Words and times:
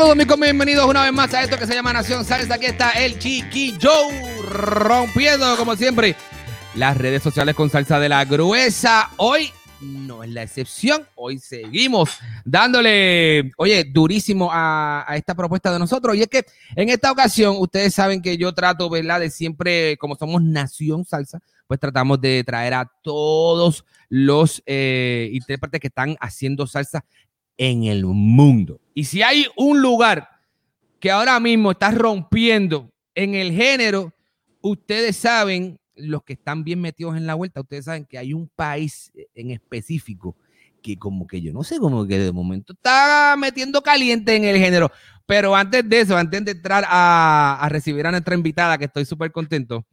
Saludos, 0.00 0.16
mis 0.16 0.26
compas, 0.28 0.46
bienvenidos 0.46 0.86
una 0.86 1.02
vez 1.02 1.12
más 1.12 1.34
a 1.34 1.42
esto 1.42 1.58
que 1.58 1.66
se 1.66 1.74
llama 1.74 1.92
Nación 1.92 2.24
Salsa. 2.24 2.54
Aquí 2.54 2.64
está 2.64 2.92
el 2.92 3.18
Chiquillo 3.18 3.92
rompiendo, 4.42 5.54
como 5.58 5.76
siempre, 5.76 6.16
las 6.74 6.96
redes 6.96 7.22
sociales 7.22 7.54
con 7.54 7.68
salsa 7.68 8.00
de 8.00 8.08
la 8.08 8.24
gruesa. 8.24 9.10
Hoy 9.18 9.50
no 9.82 10.24
es 10.24 10.30
la 10.30 10.42
excepción. 10.42 11.06
Hoy 11.16 11.38
seguimos 11.38 12.18
dándole, 12.46 13.52
oye, 13.58 13.84
durísimo 13.84 14.48
a, 14.50 15.04
esta 15.16 15.34
propuesta 15.34 15.70
de 15.70 15.78
nosotros. 15.78 16.16
Y 16.16 16.22
es 16.22 16.28
que 16.28 16.46
en 16.76 16.88
esta 16.88 17.12
ocasión, 17.12 17.56
ustedes 17.58 17.92
saben 17.92 18.22
que 18.22 18.38
yo 18.38 18.54
trato, 18.54 18.88
¿verdad? 18.88 19.20
De 19.20 19.28
siempre, 19.28 19.98
como 19.98 20.16
somos 20.16 20.42
Nación 20.42 21.04
Salsa, 21.04 21.42
pues 21.66 21.78
tratamos 21.78 22.18
de 22.22 22.42
traer 22.42 22.72
a 22.72 22.90
todos 23.02 23.84
los 24.08 24.62
eh, 24.64 25.28
intérpretes 25.34 25.78
que 25.78 25.88
están 25.88 26.16
haciendo 26.20 26.66
salsa 26.66 27.04
en 27.60 27.84
el 27.84 28.06
mundo. 28.06 28.80
Y 28.94 29.04
si 29.04 29.22
hay 29.22 29.46
un 29.54 29.82
lugar 29.82 30.30
que 30.98 31.10
ahora 31.10 31.38
mismo 31.38 31.72
está 31.72 31.90
rompiendo 31.90 32.90
en 33.14 33.34
el 33.34 33.52
género, 33.52 34.14
ustedes 34.62 35.18
saben, 35.18 35.78
los 35.94 36.22
que 36.22 36.32
están 36.32 36.64
bien 36.64 36.80
metidos 36.80 37.18
en 37.18 37.26
la 37.26 37.34
vuelta, 37.34 37.60
ustedes 37.60 37.84
saben 37.84 38.06
que 38.06 38.16
hay 38.16 38.32
un 38.32 38.48
país 38.48 39.12
en 39.34 39.50
específico 39.50 40.36
que 40.82 40.96
como 40.96 41.26
que 41.26 41.42
yo 41.42 41.52
no 41.52 41.62
sé, 41.62 41.78
como 41.78 42.06
que 42.06 42.18
de 42.18 42.32
momento 42.32 42.72
está 42.72 43.36
metiendo 43.38 43.82
caliente 43.82 44.34
en 44.34 44.44
el 44.44 44.56
género. 44.56 44.90
Pero 45.26 45.54
antes 45.54 45.86
de 45.86 46.00
eso, 46.00 46.16
antes 46.16 46.42
de 46.42 46.52
entrar 46.52 46.86
a, 46.88 47.58
a 47.60 47.68
recibir 47.68 48.06
a 48.06 48.10
nuestra 48.10 48.34
invitada, 48.34 48.78
que 48.78 48.86
estoy 48.86 49.04
súper 49.04 49.32
contento, 49.32 49.84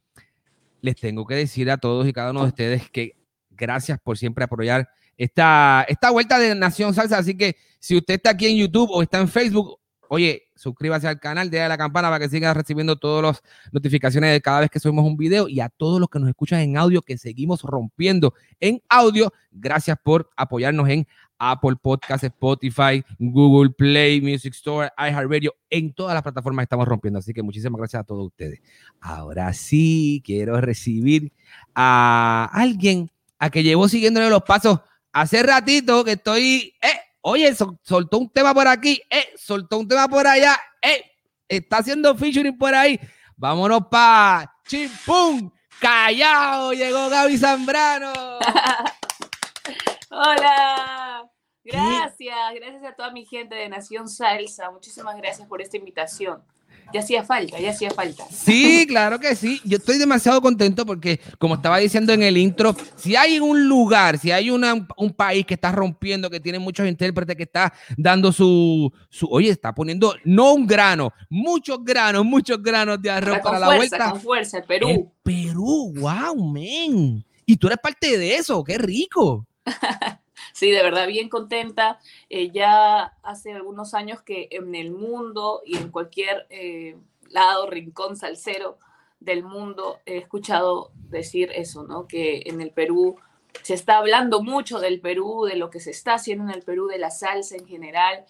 les 0.80 0.95
tengo 0.95 1.26
que 1.26 1.36
decir 1.36 1.70
a 1.70 1.76
todos 1.76 2.08
y 2.08 2.14
cada 2.14 2.32
uno 2.32 2.44
de 2.44 2.48
ustedes 2.48 2.90
que 2.90 3.18
gracias 3.50 4.00
por 4.00 4.18
siempre 4.18 4.45
apoyar 4.45 4.88
esta, 5.18 5.86
esta 5.88 6.12
vuelta 6.12 6.40
de 6.40 6.56
Nación 6.56 6.94
Salsa. 6.94 7.18
Así 7.18 7.36
que 7.36 7.56
si 7.80 7.98
usted 7.98 8.16
está 8.16 8.32
aquí 8.32 8.48
en 8.48 8.58
YouTube 8.58 8.90
o 8.92 9.02
está 9.02 9.20
en 9.20 9.28
Facebook, 9.28 9.80
oye, 10.10 10.44
suscríbase 10.56 11.08
al 11.08 11.20
canal, 11.20 11.50
déle 11.50 11.67
la 11.67 11.78
campana 11.78 12.10
para 12.10 12.20
que 12.20 12.30
siga 12.30 12.54
recibiendo 12.54 12.95
todas 12.95 13.23
las 13.23 13.44
notificaciones 13.72 14.32
de 14.32 14.42
cada 14.42 14.61
vez 14.61 14.70
que 14.70 14.80
subimos 14.80 15.06
un 15.06 15.17
video 15.17 15.48
y 15.48 15.60
a 15.60 15.70
todos 15.70 16.00
los 16.00 16.10
que 16.10 16.20
nos 16.20 16.30
escuchan 16.30 16.60
en 16.60 16.77
audio, 16.77 17.02
que 17.02 17.17
seguimos 17.17 17.61
rompiendo 17.61 18.33
en 18.60 18.82
audio. 18.89 19.32
Gracias 19.52 19.98
por 20.02 20.30
apoyarnos 20.36 20.89
en 20.89 21.08
Apple 21.39 21.76
Podcasts, 21.82 22.23
Spotify, 22.23 23.04
Google 23.20 23.72
Play, 23.72 24.22
Music 24.22 24.54
Store, 24.54 24.89
iHeartRadio, 24.98 25.56
en 25.70 25.94
todas 25.94 26.14
las 26.14 26.23
plataformas 26.23 26.64
estamos 26.64 26.88
rompiendo. 26.88 27.20
Así 27.20 27.33
que 27.33 27.44
muchísimas 27.44 27.77
gracias 27.77 28.02
a 28.02 28.04
todos 28.04 28.27
ustedes. 28.27 28.60
Ahora 29.00 29.54
sí, 29.54 30.22
quiero 30.26 30.60
recibir 30.61 31.32
a 31.76 32.50
alguien 32.54 33.11
a 33.39 33.52
que 33.52 33.61
llevo 33.61 33.88
siguiéndole 33.88 34.30
los 34.30 34.42
pasos 34.44 34.80
hace 35.22 35.42
ratito 35.42 36.04
que 36.04 36.11
estoy, 36.11 36.76
eh, 36.80 37.02
oye, 37.22 37.54
sol, 37.55 37.80
soltó 37.82 38.20
un 38.20 38.30
tema 38.30 38.54
por 38.54 38.67
aquí, 38.67 39.02
eh, 39.10 39.33
soltó 39.36 39.80
un 39.80 39.88
tema 39.88 40.08
por 40.08 40.28
allá, 40.28 40.60
eh, 40.80 41.04
está 41.48 41.78
haciendo 41.78 42.16
featuring 42.16 42.55
por 42.55 42.76
ahí. 42.76 43.00
Vámonos 43.36 43.88
para 43.89 44.54
Chimpum, 44.67 45.50
Callao, 45.80 46.72
llegó 46.73 47.10
Gaby 47.10 47.38
Zambrano. 47.38 48.14
Hola, 50.11 51.27
gracias, 51.64 52.54
gracias 52.54 52.83
a 52.83 52.95
toda 52.95 53.10
mi 53.11 53.26
gente 53.26 53.56
de 53.56 53.70
Nación 53.70 54.08
Salsa, 54.08 54.70
muchísimas 54.70 55.17
gracias 55.17 55.48
por 55.48 55.64
esta 55.64 55.77
invitación. 55.77 56.44
Ya 56.93 57.02
hacía 57.02 57.23
falta, 57.23 57.59
ya 57.59 57.71
hacía 57.71 57.92
falta. 57.92 58.25
Sí, 58.31 58.86
claro 58.87 59.20
que 59.20 59.36
sí. 59.36 59.61
Yo 59.65 59.77
estoy 59.77 59.98
demasiado 59.98 60.42
contento 60.42 60.86
porque, 60.86 61.20
como 61.37 61.55
estaba 61.55 61.77
diciendo 61.80 62.14
en 62.14 62.23
el 62.23 62.37
intro, 62.37 62.75
si 62.95 63.15
hay 63.15 63.39
un 63.39 63.67
lugar, 63.67 64.17
si 64.17 64.31
hay 64.31 64.49
una, 64.49 64.87
un 64.95 65.14
país 65.14 65.45
que 65.45 65.55
está 65.55 65.71
rompiendo, 65.71 66.30
que 66.30 66.39
tiene 66.39 66.59
muchos 66.59 66.87
intérpretes, 66.87 67.36
que 67.36 67.43
está 67.43 67.73
dando 67.97 68.31
su, 68.31 68.92
su 69.09 69.27
oye, 69.30 69.49
está 69.49 69.73
poniendo, 69.73 70.15
no 70.23 70.53
un 70.53 70.65
grano, 70.65 71.11
muchos 71.30 71.83
granos, 71.83 72.23
muchos 72.26 72.61
granos 72.61 73.02
de 73.02 73.09
arroz 73.09 73.39
para 73.39 73.59
la 73.59 73.76
vuelta. 73.76 74.11
Con 74.11 74.21
fuerza, 74.21 74.59
el 74.59 74.64
Perú. 74.64 74.87
El 74.89 75.08
Perú, 75.23 75.93
wow, 75.97 76.52
men. 76.52 77.26
Y 77.45 77.58
tú 77.58 77.67
eres 77.67 77.80
parte 77.80 78.17
de 78.17 78.36
eso, 78.36 78.64
qué 78.64 78.77
rico. 78.77 79.45
Sí, 80.58 80.72
de 80.72 80.82
verdad, 80.82 81.06
bien 81.06 81.30
contenta. 81.30 82.00
Eh, 82.32 82.50
ya 82.50 83.16
hace 83.22 83.54
algunos 83.54 83.94
años 83.94 84.23
que 84.23 84.48
en 84.50 84.73
el 84.73 84.90
mundo 84.90 85.62
y 85.64 85.78
en 85.78 85.92
cualquier 85.92 86.48
eh, 86.50 86.98
lado, 87.30 87.70
rincón 87.70 88.16
salsero 88.16 88.80
del 89.20 89.44
mundo, 89.44 90.00
he 90.08 90.18
escuchado 90.18 90.90
decir 91.12 91.52
eso, 91.54 91.84
¿no? 91.84 92.08
Que 92.08 92.42
en 92.48 92.60
el 92.60 92.72
Perú 92.72 93.18
se 93.62 93.76
está 93.76 94.00
hablando 94.00 94.42
mucho 94.42 94.80
del 94.80 95.00
Perú, 95.00 95.45
de 95.45 95.58
lo 95.58 95.70
que 95.70 95.80
se 95.80 95.92
está 95.92 96.16
haciendo 96.16 96.45
en 96.45 96.50
el 96.50 96.64
Perú, 96.64 96.88
de 96.88 96.98
la 96.98 97.12
salsa 97.12 97.56
en 97.56 97.68
general. 97.68 98.26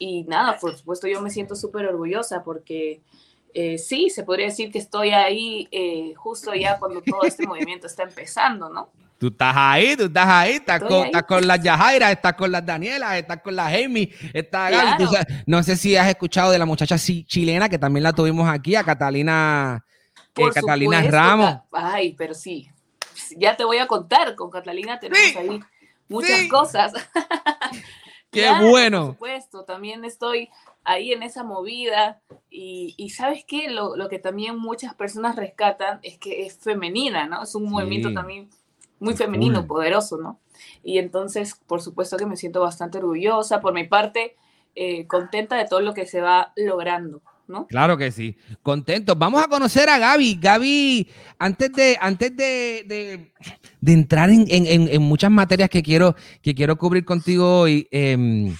Y 0.00 0.24
nada, 0.24 0.58
por 0.58 0.76
supuesto, 0.76 1.06
yo 1.06 1.20
me 1.20 1.30
siento 1.30 1.54
súper 1.54 1.86
orgullosa 1.86 2.42
porque 2.42 3.02
eh, 3.54 3.78
sí, 3.78 4.10
se 4.10 4.24
podría 4.24 4.46
decir 4.46 4.72
que 4.72 4.80
estoy 4.80 5.10
ahí 5.10 5.68
eh, 5.70 6.12
justo 6.16 6.52
ya 6.54 6.80
cuando 6.80 7.02
todo 7.02 7.22
este 7.22 7.46
movimiento 7.46 7.86
está 7.86 8.02
empezando, 8.02 8.68
¿no? 8.68 8.90
Tú 9.18 9.26
estás 9.28 9.52
ahí, 9.56 9.96
tú 9.96 10.04
estás 10.04 10.26
ahí, 10.28 10.52
estás, 10.52 10.80
con, 10.80 10.92
ahí. 10.92 11.04
estás 11.06 11.22
con 11.24 11.44
las 11.46 11.60
Yajaira, 11.60 12.12
estás 12.12 12.34
con 12.34 12.52
las 12.52 12.64
Daniela, 12.64 13.18
estás 13.18 13.42
con 13.42 13.56
la 13.56 13.66
Amy, 13.66 14.10
estás. 14.32 14.70
Tú 14.96 15.06
Claro. 15.08 15.10
sabes- 15.10 15.26
no 15.46 15.62
sé 15.64 15.76
si 15.76 15.96
has 15.96 16.06
escuchado 16.08 16.52
de 16.52 16.58
la 16.58 16.64
muchacha 16.66 16.96
chi- 16.96 17.24
chilena 17.24 17.68
que 17.68 17.78
también 17.78 18.04
la 18.04 18.12
tuvimos 18.12 18.48
aquí, 18.48 18.76
a 18.76 18.84
Catalina, 18.84 19.84
eh, 20.36 20.42
Catalina 20.54 20.98
supuesto, 20.98 21.16
Ramos. 21.16 21.60
Ay, 21.72 22.14
pero 22.16 22.32
sí, 22.32 22.70
ya 23.36 23.56
te 23.56 23.64
voy 23.64 23.78
a 23.78 23.88
contar, 23.88 24.36
con 24.36 24.50
Catalina 24.50 25.00
tenemos 25.00 25.30
Sí, 25.32 25.36
ahí 25.36 25.60
muchas 26.08 26.38
sí. 26.38 26.48
cosas. 26.48 26.92
Qué 28.30 28.42
Claro, 28.42 28.68
bueno. 28.68 29.00
Por 29.06 29.14
supuesto, 29.14 29.64
también 29.64 30.04
estoy 30.04 30.50
ahí 30.84 31.12
en 31.12 31.22
esa 31.22 31.44
movida 31.44 32.20
y, 32.50 32.94
y 32.98 33.10
¿sabes 33.10 33.42
qué? 33.46 33.70
Lo, 33.70 33.96
lo 33.96 34.08
que 34.08 34.18
también 34.18 34.58
muchas 34.58 34.94
personas 34.94 35.34
rescatan 35.34 35.98
es 36.02 36.18
que 36.18 36.44
es 36.46 36.58
femenina, 36.58 37.26
¿no? 37.26 37.42
Es 37.42 37.54
un 37.54 37.68
movimiento 37.70 38.12
también 38.12 38.50
muy 39.00 39.14
femenino, 39.14 39.66
poderoso, 39.66 40.18
¿no? 40.18 40.40
Y 40.82 40.98
entonces, 40.98 41.54
por 41.66 41.80
supuesto 41.82 42.16
que 42.16 42.26
me 42.26 42.36
siento 42.36 42.60
bastante 42.60 42.98
orgullosa, 42.98 43.60
por 43.60 43.72
mi 43.74 43.84
parte, 43.84 44.36
eh, 44.74 45.06
contenta 45.06 45.56
de 45.56 45.66
todo 45.66 45.80
lo 45.80 45.94
que 45.94 46.06
se 46.06 46.20
va 46.20 46.52
logrando, 46.56 47.22
¿no? 47.46 47.66
Claro 47.66 47.96
que 47.96 48.10
sí. 48.12 48.36
Contentos. 48.62 49.18
Vamos 49.18 49.42
a 49.42 49.48
conocer 49.48 49.88
a 49.88 49.98
Gaby. 49.98 50.38
Gaby, 50.40 51.08
antes 51.38 51.72
de, 51.72 51.96
antes 52.00 52.36
de, 52.36 52.84
de- 52.86 53.32
de 53.80 53.92
entrar 53.92 54.30
en, 54.30 54.44
en- 54.48 54.66
en- 54.66 54.88
en 54.88 55.02
muchas 55.02 55.30
materias 55.30 55.68
que 55.70 55.82
quiero, 55.82 56.14
que 56.42 56.54
quiero 56.54 56.76
cubrir 56.76 57.04
contigo 57.04 57.60
hoy, 57.60 57.86
em, 57.90 58.54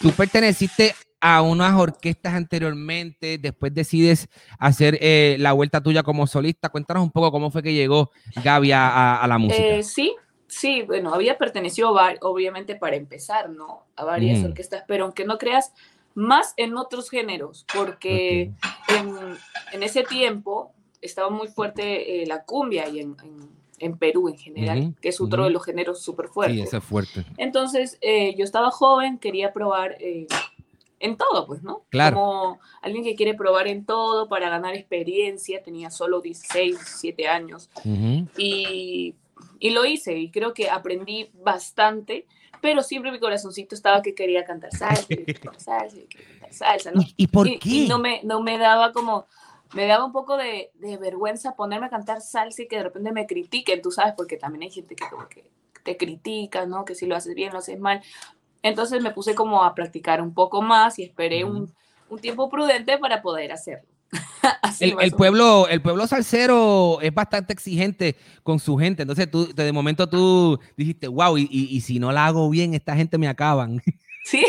tú 0.00 0.10
perteneciste 0.12 0.94
a 1.24 1.40
unas 1.40 1.78
orquestas 1.78 2.34
anteriormente, 2.34 3.38
después 3.38 3.72
decides 3.72 4.28
hacer 4.58 4.98
eh, 5.00 5.36
la 5.38 5.52
vuelta 5.52 5.80
tuya 5.80 6.02
como 6.02 6.26
solista. 6.26 6.68
Cuéntanos 6.68 7.04
un 7.04 7.12
poco 7.12 7.30
cómo 7.30 7.50
fue 7.52 7.62
que 7.62 7.72
llegó 7.72 8.10
Gaby 8.44 8.72
a, 8.72 8.88
a- 8.88 9.22
a 9.22 9.26
la 9.28 9.38
música. 9.38 9.76
Eh, 9.76 9.82
sí, 9.84 10.16
sí, 10.48 10.82
bueno, 10.82 11.14
había 11.14 11.38
pertenecido 11.38 11.96
obviamente 12.22 12.74
para 12.74 12.96
empezar, 12.96 13.48
¿no? 13.50 13.86
A 13.94 14.04
varias 14.04 14.38
Ujú. 14.40 14.48
orquestas, 14.48 14.82
pero 14.88 15.04
aunque 15.04 15.24
no 15.24 15.38
creas, 15.38 15.72
más 16.14 16.54
en 16.56 16.76
otros 16.76 17.08
géneros, 17.08 17.64
porque 17.72 18.50
en, 18.88 19.14
en 19.72 19.82
ese 19.84 20.02
tiempo 20.02 20.72
estaba 21.00 21.30
muy 21.30 21.46
fuerte 21.46 22.22
eh, 22.22 22.26
la 22.26 22.42
cumbia 22.44 22.88
y 22.88 22.98
en, 22.98 23.16
en- 23.22 23.62
en 23.78 23.98
Perú 23.98 24.28
en 24.28 24.36
general, 24.38 24.94
que 25.00 25.08
es 25.08 25.20
otro 25.20 25.42
de 25.42 25.50
los 25.50 25.64
géneros 25.64 26.02
súper 26.04 26.28
fuertes. 26.28 26.56
Sí, 26.56 26.62
ese 26.62 26.76
es 26.76 26.84
fuerte. 26.84 27.24
Entonces, 27.36 27.98
eh, 28.00 28.32
yo 28.36 28.44
estaba 28.44 28.70
joven, 28.70 29.18
quería 29.18 29.52
probar 29.52 29.96
eh, 29.98 30.28
en 31.02 31.16
todo, 31.16 31.46
pues, 31.46 31.62
¿no? 31.62 31.84
Claro. 31.90 32.16
Como 32.16 32.60
alguien 32.80 33.02
que 33.02 33.16
quiere 33.16 33.34
probar 33.34 33.66
en 33.66 33.84
todo 33.84 34.28
para 34.28 34.48
ganar 34.48 34.74
experiencia, 34.74 35.62
tenía 35.62 35.90
solo 35.90 36.20
16, 36.20 36.76
17 36.76 37.26
años, 37.26 37.70
Ujú. 37.84 38.28
y, 38.36 39.16
y 39.58 39.70
lo 39.70 39.84
hice, 39.84 40.16
y 40.16 40.30
creo 40.30 40.54
que 40.54 40.70
aprendí 40.70 41.28
bastante, 41.34 42.26
pero 42.60 42.84
siempre 42.84 43.10
mi 43.10 43.18
corazoncito 43.18 43.74
estaba 43.74 44.00
que 44.00 44.14
quería 44.14 44.44
cantar 44.44 44.70
salsa, 44.70 45.08
quería 45.08 45.34
cantar 45.34 45.60
salsa, 45.60 45.96
quería 46.08 46.28
cantar 46.28 46.52
salsa, 46.54 46.90
¿no? 46.92 47.02
¿Y, 47.02 47.14
y 47.16 47.26
por 47.26 47.46
qué? 47.58 47.58
y 47.68 47.88
no 47.88 47.98
me, 47.98 48.20
no 48.22 48.40
me 48.40 48.56
daba 48.56 48.92
como, 48.92 49.26
me 49.74 49.86
daba 49.86 50.04
un 50.04 50.12
poco 50.12 50.36
de, 50.36 50.70
de 50.74 50.98
vergüenza 50.98 51.56
ponerme 51.56 51.86
a 51.86 51.90
cantar 51.90 52.20
salsa 52.20 52.62
y 52.62 52.68
que 52.68 52.76
de 52.76 52.84
repente 52.84 53.10
me 53.10 53.26
critiquen, 53.26 53.82
tú 53.82 53.90
sabes, 53.90 54.14
porque 54.16 54.36
también 54.36 54.62
hay 54.62 54.70
gente 54.70 54.94
que 54.94 55.04
como 55.10 55.28
que 55.28 55.50
te 55.82 55.96
critica, 55.96 56.64
¿no? 56.64 56.84
Que 56.84 56.94
si 56.94 57.06
lo 57.06 57.16
haces 57.16 57.34
bien, 57.34 57.52
lo 57.52 57.58
haces 57.58 57.80
mal. 57.80 58.00
Entonces 58.62 59.02
me 59.02 59.10
puse 59.10 59.34
como 59.34 59.62
a 59.64 59.74
practicar 59.74 60.20
un 60.22 60.32
poco 60.34 60.62
más 60.62 60.98
y 60.98 61.02
esperé 61.04 61.44
un, 61.44 61.72
un 62.08 62.18
tiempo 62.20 62.48
prudente 62.48 62.98
para 62.98 63.20
poder 63.22 63.52
hacerlo. 63.52 63.88
El, 64.80 64.94
el 65.00 65.12
pueblo, 65.12 65.68
el 65.68 65.80
pueblo 65.82 66.06
salsero 66.06 67.00
es 67.00 67.12
bastante 67.14 67.52
exigente 67.52 68.16
con 68.42 68.58
su 68.58 68.76
gente. 68.76 69.02
Entonces, 69.02 69.30
tú, 69.30 69.52
de 69.54 69.70
momento 69.72 70.08
tú 70.08 70.58
dijiste, 70.76 71.06
wow, 71.08 71.36
y, 71.38 71.42
y- 71.50 71.76
y 71.76 71.80
si 71.82 71.98
no 71.98 72.10
la 72.10 72.26
hago 72.26 72.48
bien, 72.50 72.74
esta 72.74 72.96
gente 72.96 73.18
me 73.18 73.28
acaban. 73.28 73.80
Sí, 74.24 74.44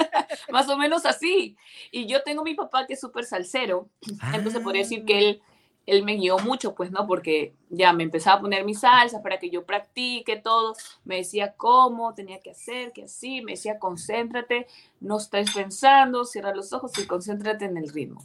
más 0.52 0.68
o 0.68 0.76
menos 0.76 1.06
así. 1.06 1.56
Y 1.92 2.06
yo 2.06 2.22
tengo 2.24 2.42
mi 2.42 2.54
papá 2.54 2.86
que 2.88 2.94
es 2.94 3.00
súper 3.00 3.24
salsero, 3.24 3.88
entonces 4.34 4.60
podría 4.62 4.82
decir 4.82 5.04
que 5.04 5.18
él, 5.20 5.42
él 5.86 6.04
me 6.04 6.14
guió 6.16 6.38
mucho, 6.38 6.74
pues, 6.74 6.90
¿no? 6.90 7.06
Porque 7.06 7.54
ya 7.68 7.92
me 7.92 8.04
empezaba 8.04 8.36
a 8.36 8.40
poner 8.40 8.64
mis 8.64 8.80
salsas 8.80 9.20
para 9.22 9.38
que 9.38 9.50
yo 9.50 9.64
practique 9.64 10.36
todo, 10.36 10.74
me 11.04 11.16
decía 11.16 11.54
cómo 11.56 12.14
tenía 12.14 12.40
que 12.40 12.52
hacer, 12.52 12.92
que 12.92 13.04
así, 13.04 13.40
me 13.42 13.52
decía 13.52 13.78
concéntrate, 13.78 14.66
no 15.00 15.18
estés 15.18 15.52
pensando, 15.52 16.24
cierra 16.24 16.54
los 16.54 16.72
ojos 16.72 16.92
y 16.98 17.06
concéntrate 17.06 17.64
en 17.64 17.76
el 17.76 17.92
ritmo. 17.92 18.24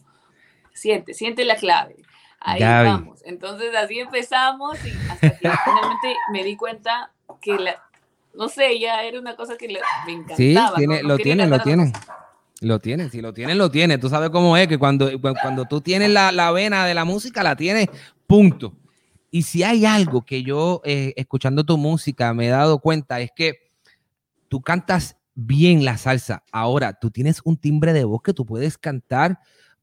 Siente, 0.73 1.13
siente 1.13 1.43
la 1.45 1.55
clave. 1.55 1.95
Ahí 2.39 2.59
Gaby. 2.61 2.89
vamos. 2.89 3.21
Entonces 3.25 3.75
así 3.75 3.99
empezamos 3.99 4.77
y 4.85 4.91
hasta 5.09 5.31
que 5.31 5.49
finalmente 5.65 6.15
me 6.31 6.43
di 6.43 6.55
cuenta 6.55 7.11
que 7.41 7.55
la, 7.57 7.83
no 8.35 8.47
sé, 8.47 8.77
ya 8.79 9.03
era 9.03 9.19
una 9.19 9.35
cosa 9.35 9.57
que 9.57 9.67
le- 9.67 9.81
me 10.05 10.11
encantaba. 10.13 10.37
Sí, 10.37 10.75
tiene, 10.75 11.01
No 11.01 11.07
lo 11.09 11.17
tienen, 11.17 11.49
lo 11.49 11.57
cosa. 11.57 11.67
Lo 12.61 12.79
tienen, 12.79 13.11
si 13.11 13.21
lo 13.21 13.33
tienen, 13.33 13.57
lo 13.57 13.69
tienen. 13.69 13.99
Tú 13.99 14.09
sabes 14.09 14.29
cómo 14.31 14.57
es, 14.57 14.67
que 14.67 14.77
cuando, 14.79 15.11
cu- 15.11 15.33
cuando 15.41 15.65
tú 15.65 15.81
tienes 15.81 16.09
la, 16.09 16.31
la 16.31 16.51
vena 16.51 16.85
de 16.85 16.93
la 16.95 17.05
música, 17.05 17.43
la 17.43 17.55
tienes, 17.55 17.87
punto. 18.25 18.75
Y 19.29 19.43
si 19.43 19.61
hay 19.63 19.85
algo 19.85 20.25
que 20.25 20.41
yo, 20.41 20.81
eh, 20.85 21.13
escuchando 21.17 21.63
tu 21.63 21.77
música, 21.77 22.33
me 22.33 22.47
he 22.47 22.49
dado 22.49 22.79
cuenta, 22.79 23.19
es 23.19 23.29
que 23.35 23.55
tú 24.47 24.61
cantas 24.61 25.17
bien 25.35 25.85
la 25.85 25.97
salsa. 25.97 26.43
Ahora, 26.51 26.93
tú 26.93 27.11
tienes 27.11 27.41
un 27.43 27.57
timbre 27.57 27.93
de 27.93 28.05
voz 28.05 28.21
que 28.23 28.33
tú 28.33 28.45
puedes 28.45 28.77
cantar, 28.77 29.37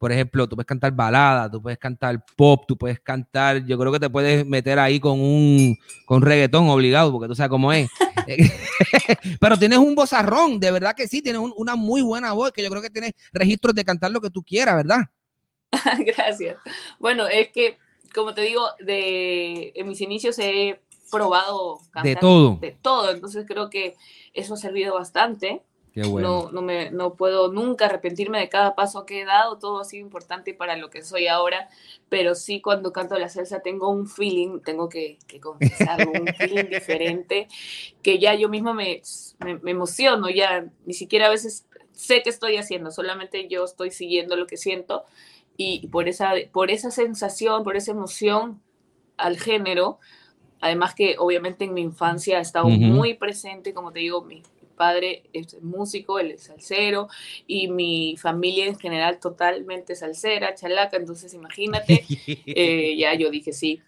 por 0.04 0.12
ejemplo, 0.12 0.46
tú 0.46 0.54
puedes 0.54 0.66
cantar 0.66 0.92
balada, 0.92 1.50
tú 1.50 1.62
puedes 1.62 1.78
cantar 1.78 2.22
pop, 2.36 2.64
tú 2.68 2.76
puedes 2.76 3.00
cantar, 3.00 3.64
yo 3.64 3.78
creo 3.78 3.90
que 3.90 3.98
te 3.98 4.10
puedes 4.10 4.44
meter 4.44 4.78
ahí 4.78 5.00
con 5.00 5.18
un 5.18 5.78
con 6.04 6.20
reggaetón 6.20 6.68
obligado, 6.68 7.10
porque 7.10 7.26
tú 7.26 7.34
sabes 7.34 7.48
cómo 7.48 7.72
es. 7.72 7.88
Pero 9.40 9.58
tienes 9.58 9.78
un 9.78 9.94
vozarrón, 9.94 10.60
de 10.60 10.70
verdad 10.70 10.94
que 10.94 11.08
sí, 11.08 11.22
tienes 11.22 11.40
un- 11.40 11.54
una 11.56 11.74
muy 11.74 12.02
buena 12.02 12.34
voz, 12.34 12.52
que 12.52 12.62
yo 12.62 12.68
creo 12.68 12.82
que 12.82 12.90
tienes 12.90 13.12
registros 13.32 13.74
de 13.74 13.82
cantar 13.82 14.10
lo 14.10 14.20
que 14.20 14.28
tú 14.28 14.42
quieras, 14.42 14.76
¿verdad? 14.76 15.00
Gracias. 16.06 16.58
Bueno, 16.98 17.26
es 17.26 17.48
que, 17.48 17.78
como 18.14 18.34
te 18.34 18.42
digo, 18.42 18.60
de, 18.80 19.72
en 19.74 19.88
mis 19.88 20.02
inicios 20.02 20.38
he 20.38 20.82
probado 21.10 21.80
cantar 21.92 22.20
todo. 22.20 22.58
De 22.60 22.76
todo, 22.82 23.10
entonces 23.10 23.46
creo 23.48 23.70
que 23.70 23.94
eso 24.34 24.52
ha 24.52 24.58
servido 24.58 24.92
bastante. 24.96 25.62
Qué 25.94 26.04
bueno. 26.04 26.36
No, 26.36 26.50
no, 26.52 26.62
me, 26.62 26.90
no 26.92 27.14
puedo 27.16 27.52
nunca 27.52 27.86
arrepentirme 27.86 28.38
de 28.38 28.48
cada 28.48 28.74
paso 28.76 29.04
que 29.04 29.22
he 29.22 29.24
dado, 29.24 29.58
todo 29.58 29.80
ha 29.80 29.84
sido 29.84 30.04
importante 30.04 30.54
para 30.54 30.76
lo 30.76 30.90
que 30.90 31.02
soy 31.02 31.26
ahora, 31.26 31.68
pero 32.08 32.34
sí 32.36 32.60
cuando 32.60 32.92
canto 32.92 33.18
la 33.18 33.28
salsa 33.28 33.60
tengo 33.62 33.90
un 33.90 34.06
feeling, 34.08 34.60
tengo 34.60 34.88
que, 34.88 35.18
que 35.26 35.40
confesarlo, 35.40 36.12
un 36.12 36.32
feeling 36.32 36.68
diferente, 36.68 37.48
que 38.02 38.18
ya 38.18 38.34
yo 38.34 38.48
misma 38.48 38.74
me, 38.74 39.02
me, 39.40 39.58
me 39.58 39.70
emociono, 39.72 40.30
ya 40.30 40.66
ni 40.86 40.94
siquiera 40.94 41.26
a 41.26 41.30
veces 41.30 41.66
sé 41.92 42.22
qué 42.22 42.30
estoy 42.30 42.56
haciendo, 42.56 42.90
solamente 42.90 43.48
yo 43.48 43.64
estoy 43.64 43.90
siguiendo 43.90 44.36
lo 44.36 44.46
que 44.46 44.56
siento 44.56 45.04
y 45.56 45.86
por 45.88 46.08
esa, 46.08 46.32
por 46.52 46.70
esa 46.70 46.90
sensación, 46.90 47.64
por 47.64 47.76
esa 47.76 47.92
emoción 47.92 48.60
al 49.16 49.38
género, 49.38 49.98
además 50.60 50.94
que 50.94 51.16
obviamente 51.18 51.64
en 51.64 51.74
mi 51.74 51.82
infancia 51.82 52.38
ha 52.38 52.40
estado 52.40 52.70
Ujú. 52.70 52.94
muy 52.94 53.14
presente, 53.14 53.74
como 53.74 53.92
te 53.92 54.00
digo, 54.00 54.22
mi 54.22 54.42
padre 54.74 55.24
es 55.32 55.60
músico, 55.62 56.18
él 56.18 56.32
es 56.32 56.44
salsero 56.44 57.08
y 57.46 57.68
mi 57.68 58.16
familia 58.18 58.66
en 58.66 58.78
general 58.78 59.20
totalmente 59.20 59.96
salsera, 59.96 60.54
chalaca, 60.54 60.96
entonces 60.96 61.34
imagínate, 61.34 62.08
eh, 62.54 62.96
ya 62.98 63.14
yo 63.14 63.30
dije 63.30 63.52
sí, 63.52 63.82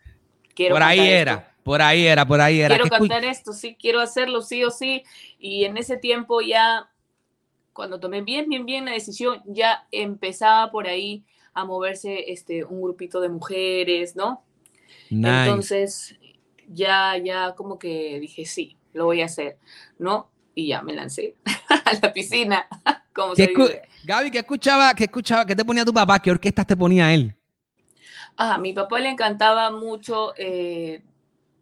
quiero 0.55 0.77
por 0.77 0.83
ahí 0.83 1.07
cantar 1.07 1.09
era, 1.09 1.43
esto. 1.43 1.47
por 1.63 1.83
ahí 1.83 2.07
era, 2.07 2.27
por 2.27 2.41
ahí 2.41 2.61
era. 2.61 2.79
Quiero 2.79 2.81
¿Qué 2.81 2.89
escu- 2.91 2.97
cantar 2.97 3.25
esto, 3.25 3.53
sí, 3.53 3.77
quiero 3.81 4.01
hacerlo 4.01 4.43
sí 4.43 4.65
o 4.65 4.71
sí. 4.71 5.05
Y 5.39 5.65
en 5.65 5.77
ese 5.77 5.97
tiempo 5.97 6.41
ya, 6.41 6.91
cuando 7.73 8.01
tomé 8.01 8.23
bien, 8.23 8.49
bien, 8.49 8.67
bien 8.67 8.87
la 8.87 8.93
decisión, 8.93 9.43
ya 9.47 9.87
empezaba 9.93 10.71
por 10.73 10.87
ahí 10.89 11.25
a 11.55 11.65
moverse 11.65 12.33
este, 12.33 12.65
un 12.65 12.83
grupito 12.83 13.21
de 13.21 13.29
mujeres, 13.31 14.17
¿no? 14.17 14.45
Nice. 15.11 15.67
Entonces, 15.71 16.17
ya, 16.69 17.19
ya 17.19 17.55
como 17.57 17.79
que 17.79 18.21
dije, 18.21 18.47
sí, 18.47 18.79
lo 18.95 19.07
voy 19.07 19.23
a 19.23 19.27
hacer, 19.27 19.59
¿no? 19.99 20.31
Y 20.59 20.69
ya 20.69 20.81
me 20.81 20.95
lancé 20.95 21.37
a 21.69 21.93
la 22.03 22.13
piscina, 22.15 22.67
como 23.15 23.35
¿Qué 23.35 23.45
se 23.45 23.53
escu- 23.53 23.67
dice. 23.69 23.83
Gaby, 24.05 24.31
¿qué 24.31 24.39
escuchaba, 24.39 24.95
qué 24.95 25.05
escuchaba, 25.05 25.45
qué 25.45 25.55
te 25.55 25.65
ponía 25.65 25.85
tu 25.85 25.93
papá? 25.93 26.19
¿Qué 26.19 26.31
orquestas 26.31 26.67
te 26.67 26.75
ponía 26.77 27.13
él? 27.13 27.37
Ah, 28.39 28.55
a 28.55 28.59
mi 28.59 28.73
papá 28.73 28.99
le 28.99 29.11
encantaba 29.11 29.71
mucho 29.71 30.33
eh, 30.39 31.03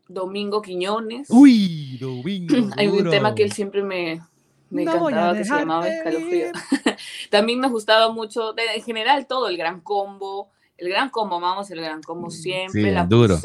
Domingo 0.07 0.63
Quiñones. 0.63 1.27
Uy, 1.29 1.97
domingo. 2.01 2.55
Hay 2.77 2.87
un 2.87 3.11
tema 3.11 3.35
que 3.35 3.43
él 3.43 3.53
siempre 3.53 3.83
me, 3.83 4.21
me 4.71 4.85
No 4.85 4.93
encantaba 4.97 5.35
que 5.35 5.45
se 5.45 5.55
llamaba 5.57 5.89
Escalofrío. 5.89 6.47
También 7.31 7.61
nos 7.61 7.73
gustaba 7.73 8.13
mucho, 8.13 8.53
de- 8.53 8.77
en 8.77 8.83
general 8.85 9.27
todo, 9.27 9.49
el 9.49 9.57
gran 9.57 9.81
combo, 9.81 10.53
el 10.79 10.89
gran 10.89 11.11
combo, 11.11 11.41
vamos, 11.41 11.69
el 11.73 11.81
gran 11.81 12.01
combo 12.01 12.31
siempre, 12.31 12.83
Sí, 12.85 12.91
la 12.91 13.07
duro. 13.07 13.37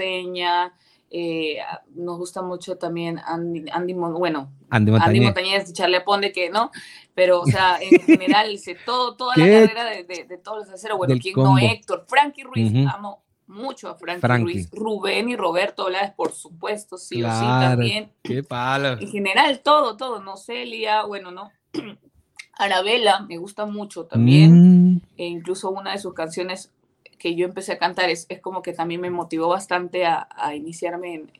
Seña. 1.09 1.81
nos 1.95 2.17
gusta 2.17 2.41
mucho 2.41 2.77
también 2.77 3.19
Andy, 3.25 3.65
Andy 3.71 3.93
Mon- 3.93 4.13
bueno, 4.13 4.51
Andy 4.69 4.91
Andy 4.91 5.19
Montañez. 5.19 5.23
Montañez 5.23 5.69
y 5.69 5.73
Charlie 5.73 6.01
Ponde, 6.01 6.31
que 6.31 6.49
no, 6.49 6.71
pero 7.15 7.41
o 7.41 7.45
sea, 7.45 7.77
en 7.81 7.99
general, 8.01 8.57
se- 8.59 8.75
todo, 8.75 9.15
toda 9.15 9.35
la 9.37 9.45
carrera 9.45 9.85
de, 9.85 10.03
de, 10.03 10.23
de 10.25 10.37
todos 10.37 10.59
los 10.59 10.69
aceros, 10.69 10.97
bueno, 10.97 11.15
combo. 11.33 11.51
no, 11.51 11.57
Héctor, 11.57 12.05
Frankie 12.07 12.43
Ruiz, 12.43 12.71
amo 12.93 13.23
mucho 13.47 13.89
a 13.89 13.95
Frankie, 13.95 14.21
Frankie. 14.21 14.43
Ruiz, 14.43 14.69
Rubén 14.71 15.29
y 15.29 15.35
Roberto 15.35 15.85
Blades, 15.85 16.11
por 16.11 16.31
supuesto, 16.31 16.97
sí 16.99 17.23
o 17.23 17.31
sí 17.31 17.45
también 17.45 18.11
Qué 18.21 18.43
palo. 18.43 18.99
en 18.99 19.07
general 19.09 19.61
todo, 19.61 19.97
todo, 19.97 20.19
no 20.21 20.37
Celia, 20.37 21.03
bueno, 21.05 21.31
no. 21.31 21.49
Arabella 22.57 23.21
me 23.21 23.37
gusta 23.37 23.65
mucho 23.65 24.05
también, 24.05 24.95
Mm, 24.95 25.01
e 25.17 25.25
incluso 25.27 25.71
una 25.71 25.93
de 25.93 25.97
sus 25.97 26.13
canciones 26.13 26.71
que 27.19 27.35
yo 27.35 27.45
empecé 27.45 27.73
a 27.73 27.77
cantar 27.77 28.09
es, 28.09 28.25
es 28.29 28.39
como 28.41 28.61
que 28.63 28.73
también 28.73 29.01
me 29.01 29.09
motivó 29.11 29.49
bastante 29.49 30.05
a, 30.05 30.27
a 30.35 30.55
iniciarme 30.55 31.13
en, 31.15 31.31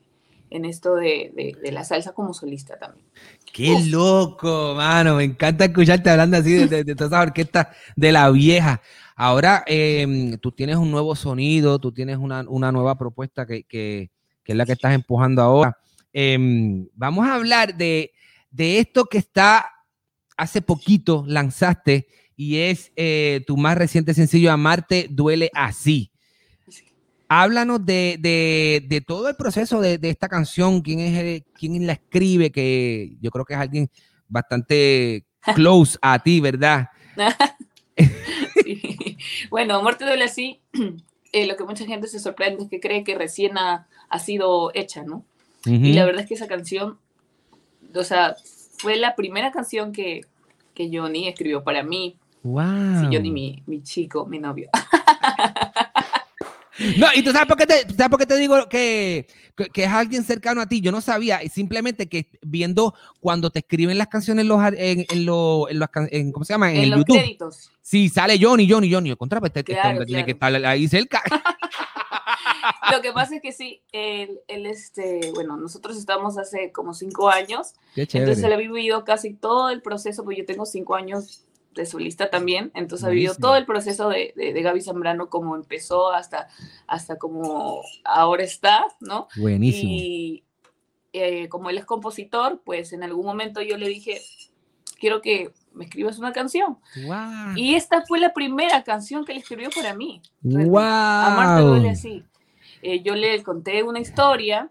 en 0.51 0.65
esto 0.65 0.95
de, 0.95 1.31
de- 1.36 1.57
de 1.62 1.71
la 1.71 1.83
salsa 1.83 2.12
como 2.13 2.33
solista 2.33 2.77
también. 2.77 3.05
Qué 3.51 3.79
loco, 3.86 4.74
mano. 4.75 5.15
Me 5.15 5.24
encanta 5.24 5.65
escucharte 5.65 6.09
hablando 6.09 6.38
así 6.38 6.53
de, 6.53 6.67
de- 6.67 6.83
de 6.83 6.95
todas 6.95 7.12
esas 7.13 7.25
orquestas 7.27 7.67
de 7.95 8.12
la 8.12 8.29
vieja. 8.29 8.81
Ahora 9.15 9.63
em, 9.67 10.38
tú 10.38 10.51
tienes 10.51 10.75
un 10.77 10.91
nuevo 10.91 11.15
sonido, 11.15 11.79
tú 11.79 11.91
tienes 11.91 12.17
una, 12.17 12.41
una 12.48 12.71
nueva 12.71 12.98
propuesta 12.98 13.45
que, 13.45 13.63
que- 13.63 14.12
que 14.43 14.51
es 14.53 14.57
la 14.57 14.65
que 14.65 14.71
estás 14.74 14.93
empujando 14.93 15.41
ahora. 15.41 15.77
Em, 16.13 16.88
vamos 16.93 17.27
a 17.27 17.36
hablar 17.36 17.75
de, 17.75 18.12
de 18.50 18.79
esto 18.79 19.05
que 19.05 19.17
está 19.19 19.69
hace 20.38 20.62
poquito 20.62 21.24
lanzaste 21.27 22.07
y 22.41 22.55
es 22.60 22.93
eh, 22.96 23.41
tu 23.46 23.58
más 23.58 23.77
reciente 23.77 24.13
sencillo, 24.13 24.50
Amarte 24.53 25.08
duele 25.10 25.51
así. 25.53 26.10
Háblanos 27.27 27.86
de, 27.86 28.15
de- 28.17 28.86
de 28.88 29.01
todo 29.01 29.27
el 29.27 29.36
proceso 29.36 29.81
de, 29.81 29.98
de 29.98 30.10
esta 30.10 30.29
canción, 30.29 30.79
quién 30.81 31.01
es 31.01 31.17
el- 31.19 31.43
quién 31.53 31.86
la 31.86 31.93
escribe, 31.93 32.50
que 32.50 33.17
yo 33.19 33.29
creo 33.29 33.43
que 33.43 33.55
es 33.55 33.60
alguien 33.60 33.89
bastante 34.29 35.25
close 35.55 35.98
a 36.01 36.17
ti, 36.24 36.39
¿verdad? 36.39 36.88
Sí. 38.63 39.17
Bueno, 39.50 39.75
Amor 39.75 39.96
te 39.96 40.05
duele 40.05 40.24
así, 40.24 40.62
eh, 41.34 41.46
lo 41.46 41.58
que 41.58 41.63
mucha 41.65 41.86
gente 41.86 42.08
se 42.08 42.19
sorprende 42.19 42.63
es 42.63 42.69
que 42.69 42.79
cree 42.79 43.03
que 43.03 43.15
recién 43.15 43.58
ha, 43.58 43.88
ha 44.08 44.19
sido 44.19 44.72
hecha, 44.74 45.03
¿no? 45.03 45.25
Y 45.65 45.91
la 45.91 46.05
verdad 46.05 46.22
es 46.22 46.27
que 46.29 46.36
esa 46.36 46.48
canción, 46.48 46.98
o 47.93 48.03
sea, 48.05 48.38
fue 48.77 48.96
la 48.96 49.15
primera 49.17 49.51
canción 49.51 49.91
que, 49.91 50.22
que 50.74 50.89
Johnny 50.91 51.27
escribió 51.27 51.63
para 51.65 51.84
mí. 51.84 52.15
Wow. 52.43 53.01
Sí, 53.01 53.05
Johnny, 53.15 53.31
mi, 53.31 53.63
mi 53.65 53.84
chico, 53.84 54.25
mi 54.25 54.39
novio. 54.39 54.69
No, 56.98 57.08
y 57.13 57.22
tú 57.24 57.31
sabes 57.34 57.46
por 57.48 57.58
qué 57.58 57.65
te, 57.67 57.81
sabes 57.93 58.10
por 58.10 58.17
qué 58.19 58.25
te 58.25 58.38
digo 58.38 58.69
que, 58.69 59.27
que, 59.58 59.65
que 59.65 59.84
es 59.84 59.89
alguien 59.89 60.24
cercano 60.24 60.62
a 60.62 60.65
ti. 60.65 60.79
Yo 60.79 60.93
no 60.93 61.01
sabía, 61.01 61.41
simplemente 61.51 62.08
que 62.08 62.27
viendo 62.41 62.93
cuando 63.19 63.50
te 63.50 63.60
escriben 63.60 63.98
las 63.98 64.08
canciones 64.08 64.43
en 64.43 64.48
los, 64.48 64.62
en, 64.77 65.05
en 65.10 65.25
los, 65.25 65.69
en 65.69 65.79
los 65.79 65.89
en- 66.10 66.31
¿cómo 66.31 66.46
se 66.46 66.53
llama? 66.53 66.72
En, 66.72 66.84
En 66.84 66.89
los 66.91 67.00
YouTube. 67.00 67.17
créditos. 67.17 67.69
Sí, 67.81 68.08
sale 68.08 68.38
Johnny, 68.41 68.69
Johnny, 68.69 68.89
Johnny. 68.93 69.13
Contra, 69.17 69.41
pues, 69.41 69.50
este, 69.50 69.60
este 69.60 69.74
Claro, 69.74 69.89
hombre 69.89 70.05
tiene 70.05 70.25
que 70.25 70.38
claro. 70.38 70.55
estar 70.55 70.72
ahí 70.72 70.88
cerca. 70.88 71.22
Lo 72.93 73.01
que 73.01 73.12
pasa 73.12 73.36
es 73.36 73.41
que 73.41 73.51
sí, 73.51 73.81
él, 73.91 74.39
él, 74.48 74.65
este, 74.65 75.31
bueno, 75.34 75.58
nosotros 75.58 75.98
estamos 75.98 76.38
hace 76.38 76.72
como 76.72 76.93
cinco 76.93 77.29
años, 77.29 77.74
Qué 77.93 78.03
entonces 78.13 78.41
él 78.43 78.53
ha 78.53 78.58
vivido 78.58 79.03
casi 79.03 79.34
todo 79.34 79.69
el 79.69 79.81
proceso, 79.81 80.24
pues 80.24 80.38
yo 80.38 80.46
tengo 80.46 80.65
cinco 80.65 80.96
años 80.96 81.43
de 81.71 81.85
solista 81.85 82.29
también, 82.29 82.71
entonces 82.73 83.05
ha 83.07 83.09
vivido 83.11 83.33
todo 83.35 83.55
el 83.55 83.65
proceso 83.65 84.09
de, 84.09 84.33
de, 84.35 84.53
de 84.53 84.61
Gaby 84.61 84.81
Zambrano, 84.81 85.29
como 85.29 85.55
empezó 85.55 86.11
hasta, 86.11 86.47
hasta 86.88 87.17
como 87.17 87.81
ahora 88.03 88.43
está, 88.43 88.85
¿no? 88.99 89.27
Buenísimo. 89.38 89.91
Y 89.93 90.43
eh, 91.13 91.47
como 91.49 91.69
él 91.69 91.77
es 91.77 91.85
compositor, 91.85 92.61
pues 92.65 92.91
en 92.93 93.03
algún 93.03 93.25
momento 93.25 93.61
yo 93.61 93.77
le 93.77 93.88
dije, 93.88 94.19
quiero 94.99 95.21
que 95.21 95.51
me 95.73 95.85
escribas 95.85 96.17
una 96.19 96.33
canción. 96.33 96.79
Wow. 97.05 97.55
Y 97.55 97.75
esta 97.75 98.03
fue 98.05 98.19
la 98.19 98.33
primera 98.33 98.83
canción 98.83 99.23
que 99.23 99.31
él 99.31 99.38
escribió 99.38 99.69
para 99.69 99.93
mí. 99.95 100.21
Amarte 100.43 101.61
Wow. 101.61 101.69
duele 101.69 101.89
así. 101.91 102.23
Eh, 102.81 103.01
yo 103.01 103.15
le 103.15 103.41
conté 103.43 103.83
una 103.83 103.99
historia, 103.99 104.69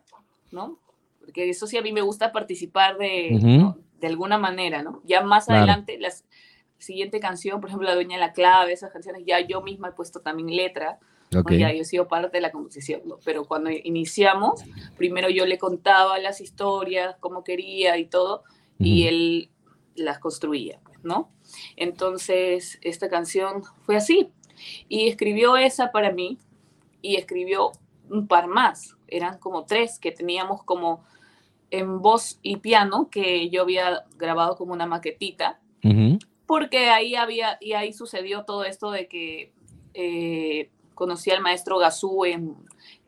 ¿no? 0.51 0.79
Porque 1.21 1.49
eso 1.51 1.67
sí 1.67 1.77
a 1.77 1.83
mí 1.83 1.93
me 1.93 2.01
gusta 2.03 2.33
participar 2.33 2.99
de, 2.99 3.39
de 4.01 4.07
alguna 4.07 4.39
manera, 4.39 4.83
¿no? 4.83 5.03
Ya 5.05 5.23
más 5.23 5.47
Claro. 5.47 5.59
adelante, 5.59 5.99
la 5.99 6.09
s- 6.09 6.25
siguiente 6.79 7.21
canción, 7.21 7.61
por 7.61 7.71
ejemplo, 7.71 7.89
La 7.89 7.95
Dueña 7.95 8.17
de 8.17 8.21
la 8.21 8.33
Clave, 8.33 8.73
esas 8.73 8.93
canciones, 8.93 9.23
ya 9.27 9.41
yo 9.41 9.63
misma 9.63 9.89
he 9.89 9.93
puesto 9.93 10.21
también 10.21 10.55
letra, 10.55 10.99
¿no? 11.31 11.41
Ok. 11.41 11.53
ya 11.53 11.73
yo 11.73 11.83
he 11.83 11.85
sido 11.85 12.09
parte 12.09 12.37
de 12.37 12.41
la 12.41 12.53
composición, 12.53 13.03
¿no? 13.05 13.19
Pero 13.25 13.45
cuando 13.45 13.71
iniciamos, 13.71 14.63
primero 14.97 15.29
yo 15.29 15.45
le 15.45 15.59
contaba 15.59 16.19
las 16.19 16.41
historias, 16.41 17.17
cómo 17.21 17.45
quería 17.45 17.99
y 17.99 18.07
todo, 18.07 18.45
y 18.79 19.03
Ujú. 19.03 19.09
él 19.09 19.51
las 19.97 20.19
construía, 20.19 20.81
pues, 20.85 20.99
¿no? 21.03 21.31
Entonces, 21.77 22.79
esta 22.83 23.09
canción 23.09 23.63
fue 23.83 23.97
así. 23.97 24.31
Y 24.89 25.09
escribió 25.09 25.57
esa 25.57 25.93
para 25.93 26.13
mí 26.13 26.39
y 27.03 27.17
escribió 27.17 27.73
un 28.11 28.27
par 28.27 28.47
más. 28.49 28.97
Eran 29.07 29.39
como 29.39 29.65
tres 29.65 29.99
que 29.99 30.13
teníamos 30.13 30.63
como 30.63 31.05
en 31.71 32.01
voz 32.01 32.39
y 32.43 32.57
piano 32.57 33.09
que 33.11 33.51
yo 33.51 33.63
había 33.63 34.05
grabado 34.17 34.57
como 34.57 34.73
una 34.73 34.87
maquetita. 34.87 35.61
Ujú. 35.85 36.19
Porque 36.49 36.89
ahí 36.89 37.15
había, 37.15 37.59
y 37.61 37.75
ahí 37.75 37.93
sucedió 37.93 38.45
todo 38.45 38.65
esto 38.65 38.91
de 38.91 39.07
que 39.07 39.53
eh, 39.95 40.71
conocí 40.95 41.31
al 41.31 41.43
maestro 41.43 41.79
Gazú 41.79 42.25
en, 42.25 42.57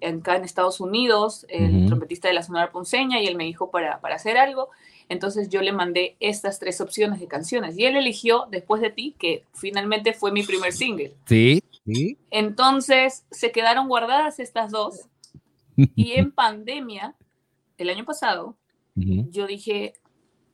en- 0.00 0.18
acá 0.20 0.36
en 0.36 0.44
Estados 0.44 0.78
Unidos, 0.78 1.46
el 1.48 1.86
trompetista 1.86 2.28
de 2.28 2.34
la 2.34 2.42
Sonora 2.42 2.70
Ponceña, 2.70 3.20
y 3.20 3.26
él 3.26 3.36
me 3.36 3.44
dijo 3.44 3.70
para, 3.70 4.00
para 4.00 4.14
hacer 4.16 4.36
algo. 4.36 4.68
Entonces 5.08 5.48
yo 5.48 5.62
le 5.62 5.72
mandé 5.72 6.16
estas 6.20 6.58
tres 6.60 6.80
opciones 6.80 7.18
de 7.18 7.26
canciones 7.26 7.76
y 7.76 7.84
él 7.86 7.96
eligió 7.96 8.46
Después 8.50 8.80
de 8.82 8.90
ti, 8.90 9.16
que 9.18 9.44
finalmente 9.54 10.12
fue 10.12 10.30
mi 10.32 10.42
primer 10.44 10.72
single. 10.72 11.14
Sí, 11.24 11.62
sí. 11.86 12.18
Entonces 12.30 13.24
se 13.30 13.50
quedaron 13.52 13.88
guardadas 13.88 14.38
estas 14.38 14.70
dos 14.70 15.08
y 15.76 16.12
en 16.12 16.30
pandemia, 16.30 17.16
el 17.78 17.88
año 17.90 18.04
pasado, 18.04 18.56
yo 19.30 19.46
dije, 19.46 19.94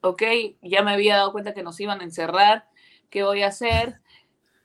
ok, 0.03 0.23
ya 0.63 0.83
me 0.83 0.93
había 0.93 1.17
dado 1.17 1.33
cuenta 1.33 1.53
que 1.53 1.65
nos 1.65 1.81
iban 1.81 2.01
a 2.01 2.05
encerrar, 2.05 2.69
¿qué 3.11 3.23
voy 3.23 3.43
a 3.43 3.49
hacer? 3.49 4.01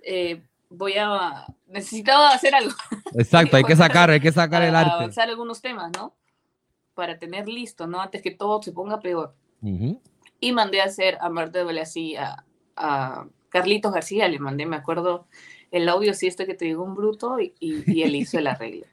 Eh, 0.03 0.41
voy 0.69 0.93
a... 0.97 1.45
Necesitaba 1.67 2.31
hacer 2.31 2.53
algo. 2.55 2.73
Exacto, 3.13 3.57
hay 3.57 3.63
que 3.63 3.75
sacar, 3.75 4.09
hay 4.09 4.19
que 4.19 4.31
sacar 4.31 4.61
el 4.63 4.75
arte. 4.75 4.91
avanzar 4.91 5.29
algunos 5.29 5.61
temas, 5.61 5.91
¿no? 5.97 6.13
Para 6.93 7.17
tener 7.17 7.47
listo, 7.47 7.87
¿no? 7.87 8.01
Antes 8.01 8.21
que 8.21 8.31
todo 8.31 8.61
se 8.61 8.71
ponga 8.71 8.99
peor. 8.99 9.33
Ujú. 9.61 10.01
Y 10.39 10.51
mandé 10.51 10.81
a 10.81 10.85
hacer 10.85 11.17
a 11.21 11.29
Marta 11.29 11.63
de 11.63 11.79
así 11.79 12.15
a, 12.15 12.43
a 12.75 13.25
Carlitos 13.49 13.93
García, 13.93 14.27
le 14.27 14.39
mandé, 14.39 14.65
me 14.65 14.75
acuerdo, 14.75 15.27
el 15.71 15.87
audio 15.87 16.13
sí 16.13 16.27
este 16.27 16.45
que 16.45 16.55
te 16.55 16.65
digo 16.65 16.83
un 16.83 16.95
bruto 16.95 17.39
y, 17.39 17.53
y, 17.59 17.83
y 17.91 18.03
él 18.03 18.15
hizo 18.15 18.37
el 18.39 18.47
arreglo. 18.47 18.85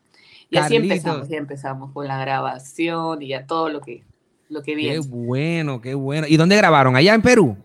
Y 0.51 0.59
así 0.59 0.77
empezamos, 0.77 1.29
ya 1.29 1.37
empezamos 1.37 1.93
con 1.93 2.07
la 2.07 2.19
grabación 2.19 3.21
y 3.23 3.29
ya 3.29 3.47
todo 3.47 3.69
lo 3.69 3.81
que, 3.81 4.05
lo 4.49 4.63
que 4.63 4.73
Qué 4.73 4.77
viene. 4.77 5.01
bueno, 5.07 5.81
qué 5.81 5.95
bueno. 5.95 6.27
¿Y 6.27 6.37
dónde 6.37 6.57
grabaron? 6.57 6.97
¿Allá 6.97 7.15
en 7.15 7.23
Perú? 7.23 7.57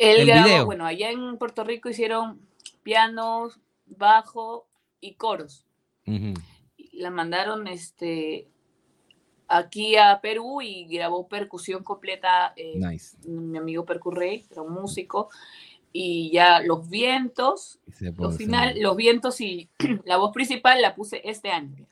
Él 0.00 0.20
el 0.20 0.26
grabó, 0.26 0.48
video. 0.48 0.66
bueno, 0.66 0.86
allá 0.86 1.10
en 1.10 1.36
Puerto 1.38 1.62
Rico 1.64 1.88
hicieron 1.90 2.40
pianos, 2.82 3.60
bajo 3.86 4.66
y 5.00 5.14
coros. 5.14 5.66
Ujú. 6.06 6.34
Y 6.76 7.00
La 7.00 7.10
mandaron 7.10 7.66
este, 7.68 8.48
aquí 9.48 9.96
a 9.96 10.20
Perú 10.20 10.62
y 10.62 10.84
grabó 10.86 11.28
percusión 11.28 11.82
completa 11.82 12.52
eh, 12.56 12.74
Nice. 12.76 13.16
mi 13.28 13.58
amigo 13.58 13.84
Percurrey, 13.84 14.46
era 14.50 14.62
un 14.62 14.72
músico, 14.72 15.28
y 15.92 16.30
ya 16.32 16.60
los 16.60 16.88
vientos, 16.88 17.80
Se 17.92 18.06
lo 18.06 18.14
puede 18.14 18.36
final, 18.36 18.80
los 18.80 18.96
vientos 18.96 19.40
y 19.40 19.68
la 20.04 20.16
voz 20.18 20.32
principal 20.32 20.80
la 20.80 20.94
puse 20.94 21.20
este 21.28 21.50
año. 21.50 21.86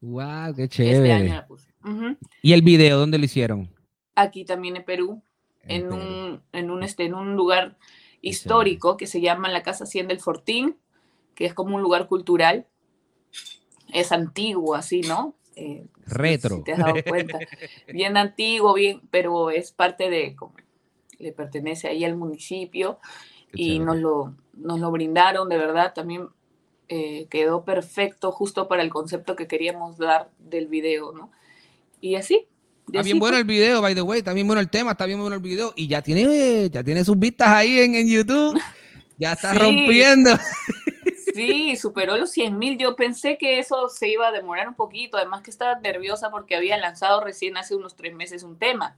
Wow, 0.00 0.54
qué 0.54 0.64
Este 0.64 0.82
año 0.84 0.92
chévere. 1.02 1.28
la 1.30 1.46
puse. 1.46 1.72
Ujú. 1.84 2.16
¿Y 2.42 2.52
el 2.52 2.62
video 2.62 2.98
dónde 2.98 3.16
lo 3.18 3.24
hicieron? 3.24 3.70
Aquí 4.16 4.44
también 4.44 4.76
en 4.76 4.84
Perú, 4.84 5.22
En 5.66 5.92
un, 5.92 6.42
en 6.52 6.70
un, 6.70 6.82
este, 6.82 7.04
en 7.04 7.14
un 7.14 7.36
lugar 7.36 7.76
histórico 8.20 8.96
que 8.96 9.06
se 9.06 9.20
llama 9.20 9.48
la 9.48 9.62
Casa 9.62 9.86
100 9.86 10.08
del 10.08 10.20
Fortín, 10.20 10.76
que 11.34 11.46
es 11.46 11.54
como 11.54 11.76
un 11.76 11.82
lugar 11.82 12.06
cultural. 12.06 12.66
Es 13.92 14.12
antiguo, 14.12 14.74
así, 14.74 15.02
¿no? 15.02 15.34
Eh, 15.56 15.86
Retro. 16.06 16.56
Si 16.56 16.64
te 16.64 16.72
has 16.72 16.78
dado 16.78 16.94
cuenta. 17.06 17.38
Bien 17.92 18.16
antiguo, 18.16 18.74
bien, 18.74 19.02
pero 19.10 19.50
es 19.50 19.72
parte 19.72 20.10
de, 20.10 20.34
como, 20.34 20.54
le 21.18 21.32
pertenece 21.32 21.88
ahí 21.88 22.04
al 22.04 22.16
municipio 22.16 22.98
Qué 23.52 23.62
y 23.62 23.66
chévere. 23.66 23.84
nos 23.84 23.96
lo, 23.98 24.34
nos 24.54 24.80
lo 24.80 24.90
brindaron, 24.90 25.48
de 25.48 25.58
verdad, 25.58 25.92
también 25.94 26.28
eh, 26.88 27.26
quedó 27.30 27.64
perfecto 27.64 28.30
justo 28.32 28.68
para 28.68 28.82
el 28.82 28.90
concepto 28.90 29.36
que 29.36 29.46
queríamos 29.46 29.96
dar 29.96 30.30
del 30.38 30.66
video, 30.66 31.12
¿no? 31.12 31.30
Y 32.00 32.16
así. 32.16 32.46
Está 32.86 33.02
bien 33.02 33.18
bueno 33.18 33.36
el 33.38 33.44
video, 33.44 33.80
by 33.82 33.94
the 33.94 34.02
way. 34.02 34.18
Está 34.18 34.32
bien 34.32 34.46
bueno 34.46 34.60
el 34.60 34.68
tema, 34.70 34.92
está 34.92 35.06
bien 35.06 35.18
bueno 35.20 35.34
el 35.36 35.42
video. 35.42 35.72
Y 35.76 35.88
ya 35.88 36.02
tiene, 36.02 36.68
ya 36.70 36.84
tiene 36.84 37.04
sus 37.04 37.18
vistas 37.18 37.48
ahí 37.48 37.80
en, 37.80 37.94
en 37.94 38.08
YouTube. 38.08 38.60
Ya 39.16 39.34
está 39.34 39.52
Sí. 39.52 39.58
rompiendo. 39.60 40.30
Sí, 41.34 41.76
superó 41.76 42.16
los 42.16 42.30
100 42.32 42.58
mil. 42.58 42.78
Yo 42.78 42.96
pensé 42.96 43.38
que 43.38 43.58
eso 43.60 43.88
se 43.88 44.08
iba 44.08 44.26
a 44.28 44.32
demorar 44.32 44.68
un 44.68 44.74
poquito. 44.74 45.16
Además 45.16 45.42
que 45.42 45.50
estaba 45.50 45.78
nerviosa 45.78 46.30
porque 46.30 46.56
había 46.56 46.76
lanzado 46.78 47.20
recién 47.22 47.56
hace 47.56 47.76
unos 47.76 47.94
tres 47.94 48.14
meses 48.14 48.42
un 48.42 48.56
tema. 48.58 48.96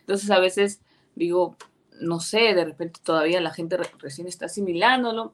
Entonces 0.00 0.30
a 0.32 0.40
veces 0.40 0.80
digo, 1.14 1.56
no 2.00 2.18
sé, 2.18 2.54
de 2.54 2.64
repente 2.64 2.98
todavía 3.04 3.40
la 3.40 3.52
gente 3.52 3.76
re- 3.76 3.86
recién 3.98 4.26
está 4.26 4.46
asimilándolo. 4.46 5.32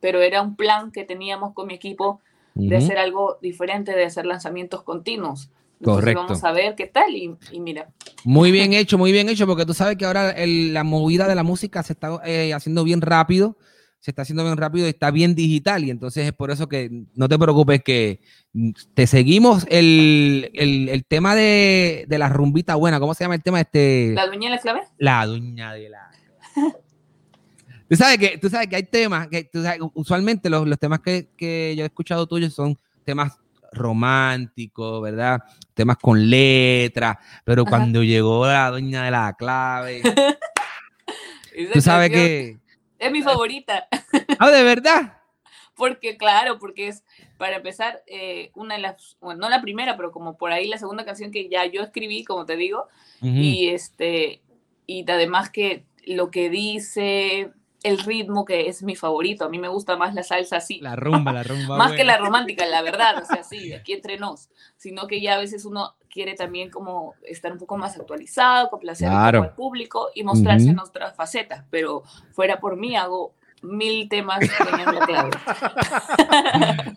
Pero 0.00 0.20
era 0.22 0.40
un 0.42 0.56
plan 0.56 0.90
que 0.90 1.04
teníamos 1.04 1.52
con 1.54 1.66
mi 1.66 1.74
equipo 1.74 2.20
de 2.54 2.76
Ujú. 2.76 2.84
hacer 2.84 2.96
algo 2.98 3.38
diferente, 3.42 3.92
de 3.92 4.04
hacer 4.04 4.24
lanzamientos 4.24 4.82
continuos. 4.84 5.50
Entonces 5.78 6.02
Correcto. 6.04 6.22
vamos 6.22 6.44
a 6.44 6.52
ver 6.52 6.74
qué 6.74 6.86
tal. 6.86 7.14
Y, 7.14 7.36
y 7.52 7.60
mira, 7.60 7.88
Muy 8.24 8.50
bien 8.50 8.72
hecho, 8.72 8.96
muy 8.98 9.12
bien 9.12 9.28
hecho, 9.28 9.46
porque 9.46 9.66
tú 9.66 9.74
sabes 9.74 9.96
que 9.96 10.04
ahora 10.06 10.30
el- 10.30 10.72
la 10.72 10.84
movida 10.84 11.28
de 11.28 11.34
la 11.34 11.42
música 11.42 11.82
se 11.82 11.92
está 11.92 12.20
eh, 12.24 12.52
haciendo 12.54 12.82
bien 12.82 13.00
rápido, 13.02 13.56
se 14.00 14.10
está 14.10 14.22
haciendo 14.22 14.44
bien 14.44 14.56
rápido 14.56 14.86
y 14.86 14.90
está 14.90 15.10
bien 15.10 15.34
digital, 15.34 15.84
y 15.84 15.90
entonces 15.90 16.26
es 16.26 16.32
por 16.32 16.50
eso 16.50 16.68
que 16.68 16.90
no 17.14 17.28
te 17.28 17.38
preocupes 17.38 17.82
que 17.82 18.20
te 18.94 19.06
seguimos 19.06 19.66
el, 19.68 20.50
el- 20.54 20.88
el 20.88 21.04
tema 21.04 21.34
de, 21.34 22.06
de 22.08 22.18
la 22.18 22.28
rumbita 22.28 22.74
buena, 22.76 22.98
¿cómo 23.00 23.14
se 23.14 23.24
llama 23.24 23.34
el 23.34 23.42
tema 23.42 23.60
este? 23.60 24.12
la 24.14 24.26
dueña 24.26 24.48
de 24.50 24.56
la 24.56 24.62
clave. 24.62 24.80
La 24.98 25.26
dueña 25.26 25.72
de 25.74 25.88
la. 25.90 26.10
Tú 27.88 27.94
sabes 27.96 28.18
que, 28.18 28.36
tú 28.38 28.48
sabes 28.48 28.66
que 28.66 28.74
hay 28.76 28.82
temas, 28.82 29.28
que 29.28 29.44
tú 29.44 29.62
sabes, 29.62 29.78
usualmente 29.94 30.50
los, 30.50 30.66
los 30.66 30.76
temas 30.78 30.98
que, 31.00 31.28
que 31.36 31.74
yo 31.76 31.84
he 31.84 31.86
escuchado 31.86 32.26
tuyos 32.26 32.52
son 32.52 32.76
temas 33.04 33.38
románticos, 33.76 35.02
¿verdad? 35.02 35.42
Temas 35.74 35.96
con 35.98 36.28
letra, 36.28 37.18
pero 37.44 37.62
Ajá. 37.62 37.70
cuando 37.70 38.02
llegó 38.02 38.46
la 38.46 38.70
dueña 38.70 39.04
de 39.04 39.10
la 39.10 39.34
clave, 39.34 40.02
tú 41.72 41.80
sabes 41.80 42.10
que... 42.10 42.58
Es 42.98 43.12
mi 43.12 43.22
favorita. 43.22 43.86
Ah, 44.38 44.50
¿de 44.50 44.62
verdad? 44.62 45.18
Porque, 45.76 46.16
claro, 46.16 46.58
porque 46.58 46.88
es, 46.88 47.04
para 47.36 47.56
empezar, 47.56 48.02
eh, 48.06 48.50
una 48.54 48.76
de 48.76 48.80
las, 48.80 49.18
bueno, 49.20 49.40
no 49.40 49.50
la 49.50 49.60
primera, 49.60 49.96
pero 49.96 50.10
como 50.10 50.38
por 50.38 50.50
ahí 50.50 50.66
la 50.66 50.78
segunda 50.78 51.04
canción 51.04 51.30
que 51.30 51.50
ya 51.50 51.66
yo 51.66 51.82
escribí, 51.82 52.24
como 52.24 52.46
te 52.46 52.56
digo, 52.56 52.88
y 53.20 53.68
este, 53.68 54.40
y 54.86 55.10
además 55.10 55.50
que 55.50 55.84
lo 56.06 56.30
que 56.30 56.48
dice, 56.48 57.50
el 57.82 57.98
ritmo 57.98 58.44
que 58.44 58.68
es 58.68 58.82
mi 58.82 58.96
favorito, 58.96 59.44
a 59.44 59.48
mí 59.48 59.58
me 59.58 59.68
gusta 59.68 59.96
más 59.96 60.14
la 60.14 60.22
salsa 60.22 60.56
así, 60.56 60.80
La 60.80 60.96
rumba, 60.96 61.32
la 61.32 61.42
rumba. 61.42 61.76
más 61.78 61.92
que 61.92 62.04
la 62.04 62.18
romántica, 62.18 62.66
la 62.66 62.82
verdad, 62.82 63.22
o 63.22 63.24
sea, 63.24 63.42
sí, 63.44 63.68
de 63.68 63.76
aquí 63.76 63.92
entre 63.92 64.18
nos, 64.18 64.48
sino 64.76 65.06
que 65.06 65.20
ya 65.20 65.34
a 65.34 65.38
veces 65.38 65.64
uno 65.64 65.94
quiere 66.10 66.34
también 66.34 66.70
como 66.70 67.14
estar 67.22 67.52
un 67.52 67.58
poco 67.58 67.76
más 67.76 67.96
actualizado, 67.98 68.70
complacer 68.70 69.08
Claro. 69.08 69.42
al 69.42 69.54
público 69.54 70.08
y 70.14 70.24
mostrarse 70.24 70.68
en 70.70 70.78
otras 70.78 71.14
facetas, 71.14 71.64
pero 71.70 72.02
fuera 72.32 72.58
por 72.58 72.76
mí 72.76 72.96
hago 72.96 73.34
mil 73.62 74.08
temas 74.08 74.40
clave. 74.40 75.30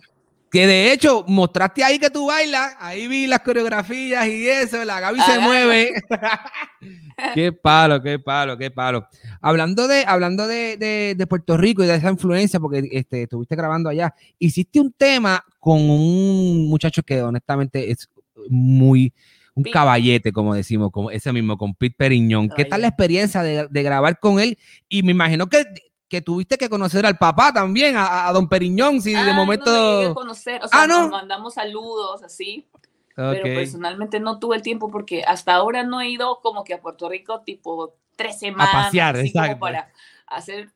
Que 0.52 0.66
de 0.66 0.92
hecho 0.92 1.24
mostraste 1.28 1.84
ahí 1.84 2.00
que 2.00 2.10
tú 2.10 2.26
bailas, 2.28 2.76
ahí 2.80 3.08
vi 3.08 3.28
las 3.28 3.42
coreografías 3.42 4.28
y 4.28 4.48
eso, 4.48 4.84
la 4.84 5.00
Gaby 5.00 5.20
se 5.22 5.40
mueve. 5.40 5.94
qué 7.34 7.52
palo, 7.54 8.02
qué 8.02 8.20
palo, 8.20 8.58
qué 8.58 8.72
palo. 8.72 9.08
Hablando 9.42 9.88
de, 9.88 10.04
hablando 10.08 10.48
de, 10.48 10.78
de- 10.78 11.16
de 11.18 11.28
Puerto 11.28 11.58
Rico 11.58 11.84
y 11.84 11.88
de 11.88 11.96
esa 11.96 12.10
influencia, 12.10 12.60
porque 12.60 12.84
este, 12.92 13.24
estuviste 13.24 13.56
grabando 13.56 13.90
allá, 13.90 14.14
hiciste 14.40 14.80
un 14.80 14.92
tema 14.92 15.44
con 15.60 15.78
un 15.90 16.68
muchacho 16.70 17.04
que 17.04 17.22
honestamente 17.22 17.92
es 17.92 18.10
muy 18.50 19.14
un 19.56 19.64
Pete. 19.64 19.74
caballete, 19.74 20.32
como 20.32 20.56
decimos, 20.56 20.90
como 20.92 21.12
ese 21.12 21.34
mismo, 21.34 21.58
con 21.58 21.76
Pete 21.76 21.96
Periñón. 21.98 22.50
¿Qué 22.50 22.66
tal 22.66 22.82
la 22.82 22.88
experiencia 22.88 23.44
de, 23.44 23.68
de 23.70 23.84
grabar 23.84 24.18
con 24.20 24.40
él? 24.40 24.58
Y 24.88 25.04
me 25.04 25.12
imagino 25.12 25.48
que, 25.48 25.64
que 26.10 26.22
tuviste 26.22 26.58
que 26.58 26.70
conocer 26.70 27.06
al 27.06 27.18
papá 27.18 27.54
también, 27.54 27.96
a, 27.96 28.28
a 28.28 28.34
don 28.34 28.50
Periñón, 28.50 29.02
si 29.02 29.12
de 29.12 29.18
Ah, 29.18 29.26
No 29.28 29.34
me 29.34 29.34
momento... 29.34 30.00
llegué 30.00 30.12
a 30.12 30.14
conocer, 30.14 30.64
o 30.64 30.68
sea, 30.68 30.84
Ah, 30.84 30.88
¿no? 30.88 31.02
nos 31.04 31.12
mandamos 31.12 31.54
saludos 31.54 32.24
así, 32.24 32.68
Ok. 33.12 33.16
pero 33.16 33.44
personalmente 33.44 34.20
no 34.20 34.40
tuve 34.40 34.56
el 34.56 34.62
tiempo 34.64 34.90
porque 34.90 35.24
hasta 35.24 35.54
ahora 35.54 35.84
no 35.84 36.02
he 36.02 36.10
ido 36.10 36.40
como 36.42 36.64
que 36.64 36.74
a 36.74 36.82
Puerto 36.82 37.08
Rico 37.10 37.42
tipo 37.42 37.96
tres 38.16 38.40
semanas. 38.40 38.86
pasear, 38.86 39.16
así 39.18 39.32
como 39.32 39.44
exacto. 39.46 39.60
para 39.62 39.92
hacer 40.28 40.72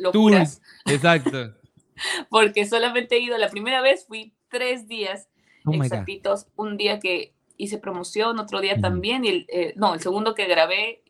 locuras, 0.00 0.60
Exacto. 0.86 1.54
porque 2.28 2.66
solamente 2.66 3.16
he 3.16 3.20
ido, 3.20 3.38
la 3.38 3.48
primera 3.48 3.80
vez 3.80 4.04
fui 4.06 4.34
tres 4.48 4.88
días 4.88 5.28
Oh 5.66 5.72
exactitos, 5.72 6.48
un 6.56 6.76
día 6.76 6.98
que 7.00 7.32
hice 7.56 7.78
promoción, 7.78 8.38
otro 8.38 8.60
día 8.60 8.74
Ujú. 8.74 8.82
también, 8.82 9.24
y 9.24 9.28
el, 9.28 9.46
eh, 9.48 9.72
no, 9.76 9.94
el 9.94 10.00
segundo 10.00 10.34
que 10.34 10.46
grabé 10.46 11.02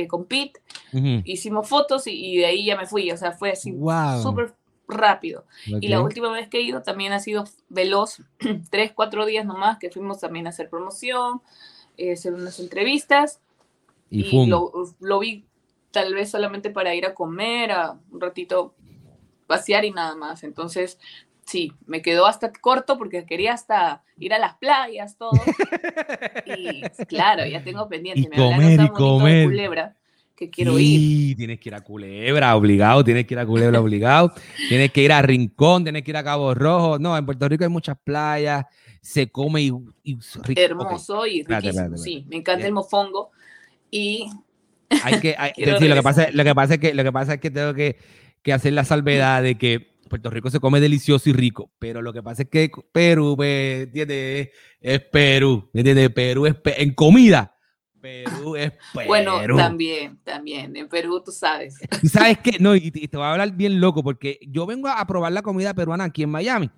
eh, 0.00 0.06
con 0.08 0.24
Pete, 0.26 0.60
Ujú. 0.92 1.22
hicimos 1.24 1.68
fotos 1.68 2.06
y, 2.06 2.12
y 2.12 2.36
de 2.38 2.46
ahí 2.46 2.64
ya 2.66 2.76
me 2.76 2.86
fui, 2.86 3.10
o 3.10 3.16
sea, 3.16 3.32
fue 3.32 3.52
así 3.52 3.72
Wow. 3.72 4.22
súper 4.22 4.54
rápido. 4.88 5.44
Y 5.80 5.88
la 5.88 6.00
última 6.02 6.30
vez 6.32 6.48
que 6.48 6.58
he 6.58 6.62
ido 6.62 6.82
también 6.82 7.12
ha 7.12 7.20
sido 7.20 7.44
veloz, 7.68 8.22
tres, 8.70 8.92
cuatro 8.94 9.26
días 9.26 9.46
nomás, 9.46 9.78
que 9.78 9.90
fuimos 9.90 10.20
también 10.20 10.46
a 10.46 10.50
hacer 10.50 10.68
promoción, 10.68 11.40
eh, 11.96 12.12
hacer 12.12 12.34
unas 12.34 12.58
entrevistas, 12.60 13.40
Y, 14.10 14.46
lo, 14.46 14.72
lo 15.00 15.18
vi 15.20 15.44
tal 15.90 16.14
vez 16.14 16.30
solamente 16.30 16.70
para 16.70 16.94
ir 16.94 17.06
a 17.06 17.14
comer, 17.14 17.72
a 17.72 17.98
un 18.10 18.20
ratito 18.20 18.74
pasear 19.46 19.84
y 19.84 19.90
nada 19.90 20.14
más. 20.16 20.44
Entonces, 20.44 20.98
sí, 21.46 21.72
me 21.86 22.02
quedó 22.02 22.26
hasta 22.26 22.52
corto 22.52 22.98
porque 22.98 23.24
quería 23.24 23.52
hasta 23.52 24.02
ir 24.18 24.32
a 24.34 24.38
las 24.38 24.54
playas, 24.56 25.16
todo. 25.16 25.32
y 26.46 26.82
claro, 27.06 27.46
ya 27.46 27.62
tengo 27.62 27.88
pendiente. 27.88 28.22
Y 28.22 28.28
me 28.28 28.36
comer, 28.36 28.72
y 28.72 28.76
de 28.76 28.88
comer. 28.90 29.44
Culebra 29.44 29.96
que 30.34 30.50
quiero 30.50 30.78
ir. 30.78 30.98
Sí, 30.98 31.34
tienes 31.36 31.60
que 31.60 31.68
ir 31.68 31.74
a 31.74 31.80
Culebra, 31.80 32.56
obligado, 32.56 33.04
tienes 33.04 33.26
que 33.26 33.34
ir 33.34 33.38
a 33.40 33.46
Culebra, 33.46 33.80
obligado. 33.80 34.32
Tienes 34.68 34.90
que 34.90 35.02
ir 35.02 35.12
a 35.12 35.22
Rincón, 35.22 35.84
tienes 35.84 36.02
que 36.02 36.10
ir 36.10 36.16
a 36.16 36.24
Cabo 36.24 36.54
Rojo. 36.54 36.98
No, 36.98 37.16
en 37.16 37.24
Puerto 37.24 37.48
Rico 37.48 37.64
hay 37.64 37.70
muchas 37.70 37.96
playas, 38.02 38.64
se 39.00 39.30
come 39.30 39.62
y, 39.62 39.72
y 40.02 40.18
rico. 40.42 40.60
Hermoso 40.60 41.26
y 41.26 41.40
Espérate, 41.40 41.66
riquísimo, 41.68 41.94
espérate, 41.94 42.02
sí. 42.02 42.24
Me 42.28 42.36
encanta 42.36 42.58
Bien. 42.58 42.68
el 42.68 42.72
mofongo. 42.72 43.30
Y 43.90 44.30
Hay 45.04 45.20
que, 45.20 45.34
hay- 45.38 45.52
sí, 45.78 45.88
lo 45.88 45.94
que 45.94 46.02
pasa, 46.02 46.22
regresar. 46.22 46.34
lo 46.34 46.44
que 46.44 46.54
pasa 46.54 46.74
es 46.74 46.80
que 46.80 46.94
lo 46.94 47.04
que 47.04 47.12
pasa 47.12 47.34
es 47.34 47.40
que 47.40 47.50
tengo 47.50 47.74
que, 47.74 47.98
que 48.42 48.52
hacer 48.52 48.72
la 48.72 48.84
salvedad 48.84 49.42
de 49.42 49.58
que 49.58 49.91
Puerto 50.12 50.28
Rico 50.28 50.50
se 50.50 50.60
come 50.60 50.78
delicioso 50.78 51.30
y 51.30 51.32
rico, 51.32 51.70
pero 51.78 52.02
lo 52.02 52.12
que 52.12 52.22
pasa 52.22 52.42
es 52.42 52.50
que 52.50 52.70
Perú, 52.92 53.32
pues, 53.34 53.84
¿entiendes? 53.84 54.50
Es 54.78 55.00
Perú, 55.00 55.70
¿me 55.72 55.80
entiendes? 55.80 56.10
Perú 56.10 56.44
es 56.44 56.54
pe- 56.54 56.82
en 56.82 56.92
comida. 56.92 57.56
Perú 57.98 58.54
es 58.56 58.72
Perú. 58.92 59.06
bueno, 59.06 59.40
también, 59.56 60.18
también. 60.22 60.76
En 60.76 60.86
Perú, 60.90 61.22
tú 61.24 61.32
sabes. 61.32 61.76
¿Y 62.02 62.08
sabes 62.08 62.36
qué? 62.40 62.58
No, 62.60 62.76
y, 62.76 62.90
te 62.90 63.16
voy 63.16 63.24
a 63.24 63.32
hablar 63.32 63.52
bien 63.56 63.80
loco, 63.80 64.02
porque 64.02 64.38
yo 64.46 64.66
vengo 64.66 64.88
a 64.88 65.02
probar 65.06 65.32
la 65.32 65.40
comida 65.40 65.72
peruana 65.72 66.04
aquí 66.04 66.24
en 66.24 66.28
Miami. 66.30 66.68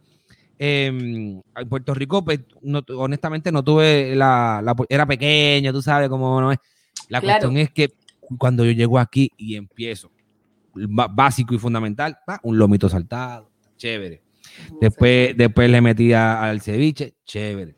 Em, 0.57 1.41
en 1.57 1.69
Puerto 1.69 1.93
Rico, 1.93 2.25
pues, 2.25 2.39
no, 2.63 2.83
honestamente, 2.97 3.51
no 3.51 3.65
tuve 3.65 4.15
la, 4.15 4.61
la- 4.63 4.77
Era 4.89 5.07
pequeño, 5.07 5.73
tú 5.73 5.83
sabes 5.83 6.09
cómo 6.09 6.41
no 6.41 6.53
es. 6.53 6.59
La 7.09 7.21
Claro. 7.21 7.49
cuestión 7.49 7.57
es 7.57 7.71
que 7.73 7.95
cuando 8.39 8.65
yo 8.65 8.71
llego 8.71 9.01
aquí 9.01 9.29
y 9.37 9.57
empiezo, 9.57 10.11
básico 10.75 11.55
y 11.55 11.59
fundamental, 11.59 12.19
pa, 12.27 12.41
un 12.43 12.59
lomito 12.59 12.89
saltado, 12.89 13.51
chévere. 13.77 14.23
Después, 14.81 15.37
después 15.37 15.69
le 15.71 15.81
metí 15.81 16.13
a- 16.13 16.43
al 16.43 16.61
ceviche, 16.61 17.15
chévere. 17.25 17.75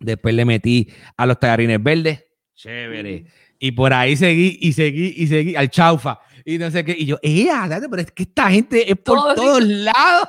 Después 0.00 0.34
le 0.34 0.44
metí 0.44 0.88
a 1.16 1.26
los 1.26 1.38
tallarines 1.38 1.82
verdes, 1.82 2.24
chévere. 2.54 3.26
Y 3.58 3.70
por 3.72 3.92
ahí 3.92 4.16
seguí 4.16 4.58
y 4.60 4.72
seguí 4.72 5.14
y 5.16 5.26
seguí 5.28 5.54
al 5.54 5.70
chaufa. 5.70 6.18
Y 6.44 6.58
no 6.58 6.68
sé 6.72 6.84
qué. 6.84 6.96
Y 6.98 7.06
yo, 7.06 7.18
¡eh! 7.22 7.46
pero 7.88 8.02
es 8.02 8.10
que 8.10 8.24
esta 8.24 8.50
gente 8.50 8.90
es 8.90 8.96
por 8.98 9.16
Todo 9.18 9.30
rico. 9.30 9.42
todos 9.42 9.62
lados. 9.64 10.28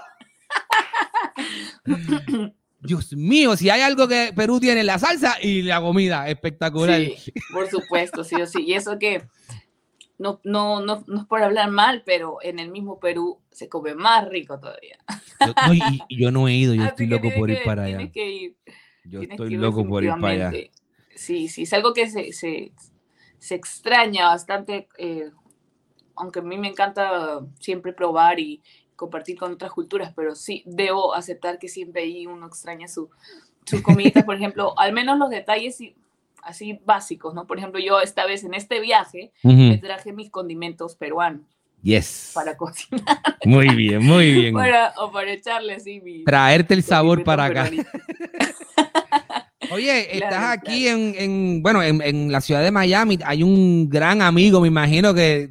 Dios 2.82 3.13
mío, 3.13 3.56
si 3.56 3.69
hay 3.69 3.82
algo 3.82 4.08
que 4.10 4.34
Perú 4.36 4.60
tiene, 4.60 4.84
la 4.84 4.99
salsa 4.99 5.38
y 5.41 5.62
la 5.62 5.79
comida, 5.79 6.27
espectacular. 6.27 6.99
Sí, 7.01 7.32
por 7.53 7.69
supuesto, 7.69 8.23
sí 8.25 8.36
o 8.36 8.45
sí. 8.45 8.62
Y 8.67 8.73
eso 8.73 8.99
que 8.99 9.23
no, 10.23 10.39
no, 10.43 10.79
no, 10.79 11.03
no 11.05 11.21
es 11.21 11.27
por 11.27 11.43
hablar 11.43 11.69
mal, 11.69 12.01
pero 12.05 12.38
en 12.41 12.57
el 12.59 12.71
mismo 12.71 12.99
Perú 12.99 13.39
se 13.51 13.67
come 13.67 13.93
más 13.93 14.27
rico 14.29 14.59
todavía. 14.59 14.97
Yo, 15.45 15.53
no, 15.67 15.73
y, 15.73 16.01
y 16.07 16.21
yo 16.21 16.31
no 16.31 16.47
he 16.47 16.53
ido, 16.55 16.73
yo 16.73 16.83
Así 16.83 16.91
estoy 16.91 17.07
loco 17.07 17.31
por 17.36 17.49
ir 17.49 17.57
que- 17.57 17.65
para 17.65 17.83
allá. 17.83 18.09
que 18.12 18.29
ir, 18.31 18.55
Yo 19.03 19.19
tienes 19.19 19.31
estoy 19.31 19.47
que 19.49 19.53
ir 19.55 19.59
loco 19.59 19.86
por 19.86 20.03
ir 20.03 20.09
para 20.19 20.29
allá. 20.47 20.51
Sí, 21.15 21.47
sí, 21.49 21.63
es 21.63 21.73
algo 21.73 21.93
que 21.93 22.09
se, 22.09 22.31
se, 22.33 22.71
se 23.38 23.55
extraña 23.55 24.27
bastante, 24.27 24.88
eh, 24.97 25.29
aunque 26.15 26.39
a 26.39 26.43
mí 26.43 26.57
me 26.57 26.69
encanta 26.69 27.41
siempre 27.59 27.93
probar 27.93 28.39
y 28.39 28.63
compartir 28.95 29.38
con 29.38 29.51
otras 29.51 29.71
culturas, 29.71 30.13
pero 30.15 30.36
sí 30.36 30.63
debo 30.65 31.13
aceptar 31.13 31.59
que 31.59 31.67
siempre 31.67 32.03
ahí 32.03 32.25
uno 32.25 32.47
extraña 32.47 32.88
su, 32.88 33.09
sus 33.65 33.81
comiditas, 33.81 34.23
por 34.23 34.36
ejemplo, 34.36 34.73
al 34.79 34.93
menos 34.93 35.17
los 35.19 35.29
detalles 35.29 35.79
y- 35.81 35.95
así 36.45 36.79
básicos, 36.86 37.34
¿no? 37.34 37.45
Por 37.47 37.58
ejemplo, 37.58 37.79
yo 37.79 37.99
esta 38.01 38.25
vez 38.25 38.43
en 38.43 38.53
este 38.53 38.79
viaje 38.79 39.32
me 39.43 39.77
traje 39.77 40.12
mis 40.13 40.29
condimentos 40.29 40.95
peruanos 40.95 41.41
Yes. 41.82 42.32
para 42.34 42.56
cocinar 42.58 43.19
Muy 43.43 43.67
bien, 43.75 44.01
muy 44.06 44.32
bien. 44.34 44.53
para, 44.53 44.93
o 44.97 45.12
para 45.12 45.32
echarle 45.34 45.73
así 45.75 45.99
mi 45.99 46.23
Traerte 46.23 46.73
el 46.73 46.84
sabor 46.84 47.23
para 47.25 47.45
acá. 47.45 47.69
Oye, 49.71 50.08
Claro, 50.17 50.25
estás 50.25 50.58
aquí 50.58 50.88
en, 50.88 51.15
en- 51.17 51.63
bueno, 51.63 51.82
en, 51.84 52.01
en 52.01 52.32
la 52.32 52.41
ciudad 52.41 52.63
de 52.63 52.71
Miami. 52.71 53.19
Hay 53.25 53.43
un 53.43 53.89
gran 53.89 54.21
amigo, 54.21 54.62
me 54.62 54.67
imagino 54.67 55.13
que, 55.13 55.49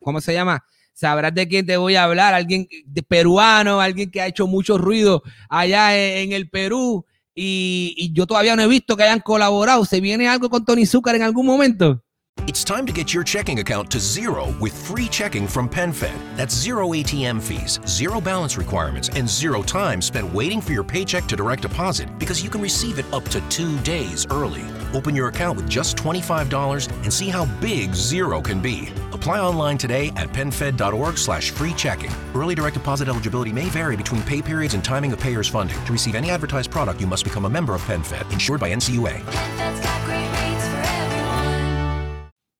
¿cómo 0.00 0.20
se 0.20 0.32
llama? 0.32 0.64
Sabrás 0.92 1.34
de 1.34 1.46
quién 1.46 1.66
te 1.66 1.76
voy 1.76 1.94
a 1.96 2.04
hablar. 2.04 2.32
Alguien 2.34 2.66
de 2.86 3.02
peruano, 3.02 3.80
alguien 3.80 4.10
que 4.10 4.20
ha 4.20 4.26
hecho 4.26 4.46
mucho 4.46 4.78
ruido 4.78 5.22
allá 5.50 5.96
en, 5.96 6.28
en 6.28 6.32
el 6.32 6.48
Perú. 6.48 7.04
Y, 7.36 7.94
y 7.98 8.12
yo 8.14 8.26
todavía 8.26 8.56
no 8.56 8.62
he 8.62 8.66
visto 8.66 8.96
que 8.96 9.02
hayan 9.04 9.20
colaborado. 9.20 9.84
¿Se 9.84 10.00
viene 10.00 10.26
algo 10.26 10.48
con 10.48 10.64
Tony 10.64 10.86
Zucker 10.86 11.14
en 11.14 11.22
algún 11.22 11.46
momento? 11.46 12.02
It's 12.46 12.62
time 12.62 12.86
to 12.86 12.92
get 12.92 13.12
your 13.12 13.24
checking 13.24 13.58
account 13.58 13.90
to 13.90 13.98
zero 13.98 14.54
with 14.60 14.72
free 14.72 15.08
checking 15.08 15.48
from 15.48 15.68
PenFed. 15.68 16.16
That's 16.36 16.54
zero 16.54 16.90
ATM 16.90 17.42
fees, 17.42 17.80
zero 17.86 18.20
balance 18.20 18.56
requirements, 18.56 19.08
and 19.08 19.28
zero 19.28 19.62
time 19.62 20.00
spent 20.00 20.32
waiting 20.32 20.60
for 20.60 20.72
your 20.72 20.84
paycheck 20.84 21.26
to 21.26 21.34
direct 21.34 21.62
deposit 21.62 22.08
because 22.20 22.44
you 22.44 22.50
can 22.50 22.62
receive 22.62 23.00
it 23.00 23.12
up 23.12 23.24
to 23.30 23.40
two 23.48 23.76
days 23.80 24.26
early. 24.30 24.62
Open 24.94 25.16
your 25.16 25.26
account 25.28 25.56
with 25.56 25.68
just 25.68 25.96
$25 25.96 26.88
and 27.02 27.12
see 27.12 27.28
how 27.28 27.46
big 27.60 27.92
zero 27.94 28.40
can 28.40 28.62
be. 28.62 28.90
Apply 29.16 29.40
online 29.40 29.78
today 29.78 30.08
at 30.16 30.28
penfed.org 30.32 31.16
slash 31.16 31.50
free 31.50 31.72
checking. 31.72 32.10
Early 32.34 32.54
direct 32.54 32.74
deposit 32.74 33.08
eligibility 33.08 33.50
may 33.50 33.64
vary 33.70 33.96
between 33.96 34.22
pay 34.22 34.42
periods 34.42 34.74
and 34.74 34.84
timing 34.84 35.10
of 35.12 35.18
payer's 35.18 35.48
funding. 35.48 35.82
To 35.86 35.92
receive 35.92 36.14
any 36.14 36.30
advertised 36.30 36.70
product, 36.70 37.00
you 37.00 37.06
must 37.06 37.24
become 37.24 37.46
a 37.46 37.48
member 37.48 37.74
of 37.74 37.82
PenFed, 37.86 38.30
insured 38.32 38.60
by 38.60 38.68
NCUA. 38.74 39.22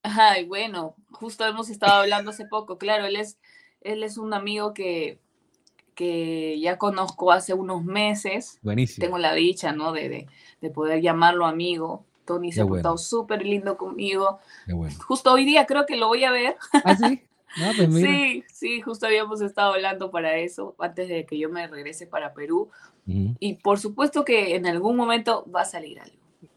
Ay, 0.02 0.44
bueno, 0.46 0.94
justo 1.12 1.44
hemos 1.44 1.68
estado 1.68 2.00
hablando 2.00 2.30
hace 2.30 2.46
poco, 2.46 2.78
claro, 2.78 3.04
él 3.04 3.16
es, 3.16 3.36
él 3.82 4.02
es 4.02 4.16
un 4.16 4.32
amigo 4.32 4.72
que, 4.72 5.18
que 5.94 6.58
ya 6.58 6.78
conozco 6.78 7.32
hace 7.32 7.52
unos 7.52 7.84
meses, 7.84 8.58
Buenísimo. 8.62 9.04
tengo 9.04 9.18
la 9.18 9.34
dicha, 9.34 9.72
¿no? 9.72 9.92
De, 9.92 10.08
de, 10.08 10.26
de 10.62 10.70
poder 10.70 11.02
llamarlo 11.02 11.44
amigo. 11.44 12.05
Tony 12.26 12.52
se 12.52 12.56
Qué 12.56 12.60
ha 12.60 12.64
bueno. 12.64 12.82
portado 12.82 12.98
súper 12.98 13.42
lindo 13.44 13.78
conmigo. 13.78 14.38
Qué 14.66 14.74
bueno. 14.74 14.94
Justo 15.06 15.32
hoy 15.32 15.44
día 15.44 15.64
creo 15.64 15.86
que 15.86 15.96
lo 15.96 16.08
voy 16.08 16.24
a 16.24 16.30
ver. 16.32 16.56
¿Ah, 16.84 16.94
sí? 16.94 17.22
No, 17.56 17.72
pues. 17.74 17.94
Sí, 17.94 18.44
sí, 18.52 18.82
justo 18.82 19.06
habíamos 19.06 19.40
estado 19.40 19.72
hablando 19.72 20.10
para 20.10 20.36
eso, 20.36 20.74
antes 20.78 21.08
de 21.08 21.24
que 21.24 21.38
yo 21.38 21.48
me 21.48 21.66
regrese 21.66 22.06
para 22.06 22.34
Perú. 22.34 22.70
Y 23.38 23.54
por 23.54 23.78
supuesto 23.78 24.24
que 24.24 24.56
en 24.56 24.66
algún 24.66 24.96
momento 24.96 25.46
va 25.50 25.62
a 25.62 25.64
salir 25.64 26.00
algo. 26.00 26.16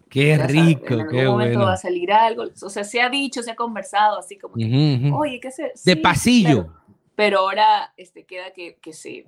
Qué 0.10 0.38
rico, 0.38 0.96
en 0.96 1.02
algún 1.02 1.20
qué 1.20 1.28
momento 1.28 1.60
bueno. 1.60 1.66
va 1.68 1.74
a 1.74 1.78
salir 1.78 2.12
algo. 2.12 2.46
O 2.64 2.70
sea, 2.70 2.84
se 2.84 3.00
ha 3.02 3.10
dicho, 3.10 3.44
se 3.44 3.52
ha 3.52 3.56
conversado, 3.56 4.18
así 4.18 4.38
como 4.38 4.56
que, 4.56 4.66
Ujú, 4.66 5.08
ujú. 5.08 5.22
oye, 5.22 5.40
¿qué 5.40 5.52
se? 5.52 5.64
De 5.64 5.72
sí, 5.76 5.96
pasillo. 5.98 6.66
claro. 6.66 6.80
Pero 7.16 7.40
ahora 7.40 7.94
este, 7.96 8.26
queda 8.26 8.52
que, 8.52 8.78
que, 8.82 8.92
se, 8.94 9.28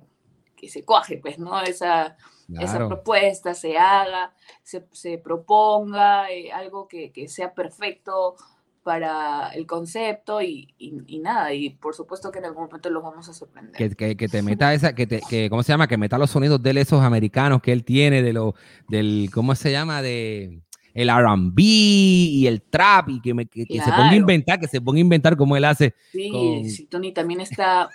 que 0.56 0.68
se 0.68 0.84
cuaje, 0.84 1.18
pues, 1.18 1.38
¿no? 1.38 1.60
Esa, 1.62 2.16
esa 2.58 2.72
Claro. 2.72 2.88
propuesta 2.88 3.54
se 3.54 3.78
haga, 3.78 4.32
se, 4.62 4.84
se 4.92 5.18
proponga 5.18 6.30
eh, 6.30 6.52
algo 6.52 6.88
que, 6.88 7.10
que 7.12 7.28
sea 7.28 7.54
perfecto 7.54 8.36
para 8.82 9.50
el 9.50 9.64
concepto 9.66 10.42
y, 10.42 10.74
y- 10.76 10.92
y 11.06 11.18
nada, 11.20 11.54
y 11.54 11.70
por 11.70 11.94
supuesto 11.94 12.32
que 12.32 12.40
en 12.40 12.46
algún 12.46 12.64
momento 12.64 12.90
los 12.90 13.02
vamos 13.02 13.28
a 13.28 13.32
sorprender. 13.32 13.74
Que, 13.76 13.90
que- 13.90 14.16
que 14.16 14.28
te 14.28 14.42
meta 14.42 14.74
esa, 14.74 14.92
que 14.94 15.06
te, 15.06 15.20
que, 15.28 15.48
¿cómo 15.48 15.62
se 15.62 15.72
llama? 15.72 15.86
Que 15.86 15.96
meta 15.96 16.18
los 16.18 16.30
sonidos 16.30 16.60
de 16.62 16.70
él, 16.70 16.78
esos 16.78 17.00
americanos 17.00 17.62
que 17.62 17.70
él 17.72 17.84
tiene, 17.84 18.22
de 18.22 18.32
lo, 18.32 18.54
del, 18.88 19.30
¿cómo 19.32 19.54
se 19.54 19.70
llama? 19.70 20.02
De 20.02 20.60
el 20.94 21.08
R&B 21.08 21.62
y 21.62 22.46
el 22.48 22.60
trap 22.60 23.08
y 23.10 23.20
que, 23.22 23.32
me- 23.34 23.46
que- 23.46 23.66
que 23.66 23.74
se 23.78 23.84
ponga 23.84 23.94
a 23.94 24.00
Claro. 24.02 24.16
inventar, 24.16 24.58
que 24.60 24.66
se 24.68 24.80
ponga 24.80 24.98
a 24.98 25.00
inventar 25.00 25.36
como 25.36 25.56
él 25.56 25.64
hace. 25.64 25.94
Sí, 26.10 26.30
con- 26.30 26.64
sí, 26.68 26.86
Tony 26.86 27.12
también 27.12 27.40
está 27.40 27.88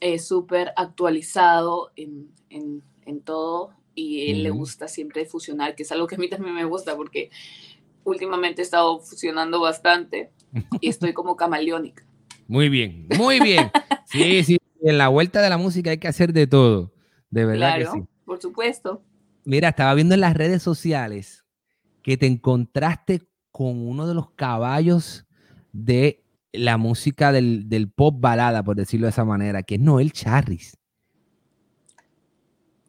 eh, 0.00 0.18
súper 0.18 0.72
actualizado 0.76 1.90
en, 1.94 2.30
en- 2.48 2.82
en 3.04 3.20
todo 3.20 3.70
y 3.94 4.30
él 4.30 4.42
le 4.42 4.50
gusta 4.50 4.88
siempre 4.88 5.26
fusionar, 5.26 5.74
que 5.74 5.82
es 5.82 5.92
algo 5.92 6.06
que 6.06 6.14
a 6.14 6.18
mí 6.18 6.28
también 6.28 6.54
me 6.54 6.64
gusta 6.64 6.96
porque 6.96 7.30
últimamente 8.04 8.62
he 8.62 8.64
estado 8.64 8.98
fusionando 9.00 9.60
bastante 9.60 10.30
y 10.80 10.88
estoy 10.88 11.12
como 11.12 11.36
camaleónica. 11.36 12.04
Muy 12.48 12.68
bien, 12.68 13.06
muy 13.18 13.40
bien. 13.40 13.70
Sí, 14.06 14.42
sí, 14.44 14.58
en 14.82 14.98
la 14.98 15.08
vuelta 15.08 15.40
de 15.42 15.48
la 15.48 15.58
música 15.58 15.90
hay 15.90 15.98
que 15.98 16.08
hacer 16.08 16.32
de 16.32 16.46
todo. 16.46 16.92
De 17.30 17.44
verdad 17.44 17.76
Claro, 17.76 17.92
que 17.92 18.00
sí. 18.00 18.06
por 18.24 18.40
supuesto. 18.40 19.02
Mira, 19.44 19.70
estaba 19.70 19.94
viendo 19.94 20.14
en 20.14 20.20
las 20.20 20.34
redes 20.34 20.62
sociales 20.62 21.44
que 22.02 22.16
te 22.16 22.26
encontraste 22.26 23.22
con 23.50 23.86
uno 23.86 24.06
de 24.06 24.14
los 24.14 24.30
caballos 24.32 25.26
de 25.72 26.24
la 26.52 26.76
música 26.76 27.32
del, 27.32 27.68
del 27.68 27.90
pop 27.90 28.16
balada, 28.18 28.62
por 28.62 28.76
decirlo 28.76 29.06
de 29.06 29.10
esa 29.10 29.24
manera, 29.24 29.62
que 29.62 29.76
es 29.76 29.80
Noel 29.80 30.12
Charris. 30.12 30.76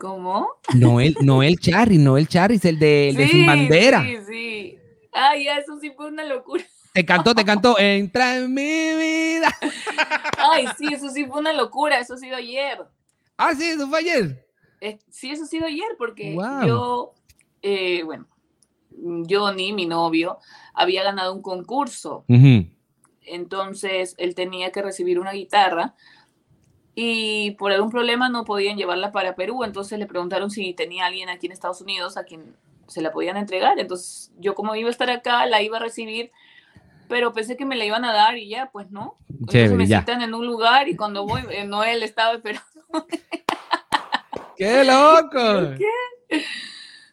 ¿Cómo? 0.04 0.50
Noel, 0.76 1.16
Noel 1.22 1.58
Charris, 1.58 1.98
Noel 1.98 2.28
Charris, 2.28 2.66
el 2.66 2.78
de, 2.78 3.08
el 3.08 3.16
de 3.16 3.28
Sin 3.30 3.46
Bandera. 3.46 4.04
Sí, 4.04 4.18
sí. 4.28 4.80
Ay, 5.14 5.48
eso 5.48 5.80
sí 5.80 5.92
fue 5.96 6.08
una 6.08 6.26
locura. 6.26 6.62
Te 6.94 7.06
cantó, 7.06 7.34
te 7.34 7.46
cantó, 7.46 7.80
entra 7.80 8.36
en 8.36 8.54
mi 8.54 8.96
vida. 8.96 9.48
Ay, 10.38 10.66
sí, 10.78 10.94
eso 10.94 11.10
sí 11.10 11.24
fue 11.24 11.40
una 11.40 11.54
locura. 11.54 12.00
Eso 12.00 12.16
ha 12.16 12.18
sido 12.18 12.36
ayer. 12.36 12.80
Ah, 13.38 13.56
sí, 13.56 13.64
eso 13.64 13.88
fue 13.88 14.00
ayer. 14.00 14.46
Eh, 14.82 15.00
sí, 15.10 15.32
eso 15.32 15.46
ha 15.46 15.48
sido 15.48 15.68
ayer 15.68 15.96
porque 15.98 16.36
yo, 16.68 17.14
eh, 17.62 18.04
bueno, 18.04 18.28
Johnny, 19.30 19.72
mi 19.72 19.86
novio, 19.86 20.38
había 20.74 21.02
ganado 21.04 21.34
un 21.34 21.42
concurso. 21.42 22.26
Entonces 23.22 24.16
él 24.18 24.36
tenía 24.36 24.74
que 24.74 24.82
recibir 24.82 25.18
una 25.18 25.32
guitarra 25.32 25.96
y 26.96 27.52
por 27.52 27.72
algún 27.72 27.90
problema 27.90 28.30
no 28.30 28.46
podían 28.46 28.78
llevarla 28.78 29.12
para 29.12 29.36
Perú. 29.36 29.64
Entonces 29.64 29.98
le 29.98 30.06
preguntaron 30.06 30.52
si 30.52 30.74
tenía 30.74 31.06
alguien 31.06 31.30
aquí 31.30 31.48
en 31.48 31.52
Estados 31.52 31.82
Unidos 31.82 32.18
a 32.18 32.24
quien 32.24 32.56
se 32.88 33.02
la 33.02 33.12
podían 33.12 33.38
entregar. 33.38 33.80
Entonces 33.80 34.32
yo 34.40 34.54
como 34.54 34.76
iba 34.76 34.90
a 34.90 34.92
estar 34.92 35.10
acá, 35.10 35.46
la 35.46 35.62
iba 35.62 35.78
a 35.78 35.82
recibir, 35.82 36.32
pero 37.08 37.34
pensé 37.34 37.58
que 37.58 37.66
me 37.66 37.76
la 37.76 37.86
iban 37.86 38.06
a 38.06 38.14
dar 38.14 38.38
y 38.38 38.48
ya, 38.48 38.70
pues 38.72 38.92
no. 38.92 39.18
Entonces 39.30 39.72
me 39.74 39.88
ya. 39.88 40.02
citan 40.02 40.22
en 40.22 40.34
un 40.34 40.46
lugar 40.46 40.88
y 40.88 40.96
cuando 40.96 41.26
voy, 41.26 41.42
eh, 41.50 41.66
Noel 41.66 42.04
estaba 42.04 42.34
esperando. 42.34 42.64
¡Qué 44.56 44.84
loco! 44.84 45.76
¿Qué? 45.78 46.44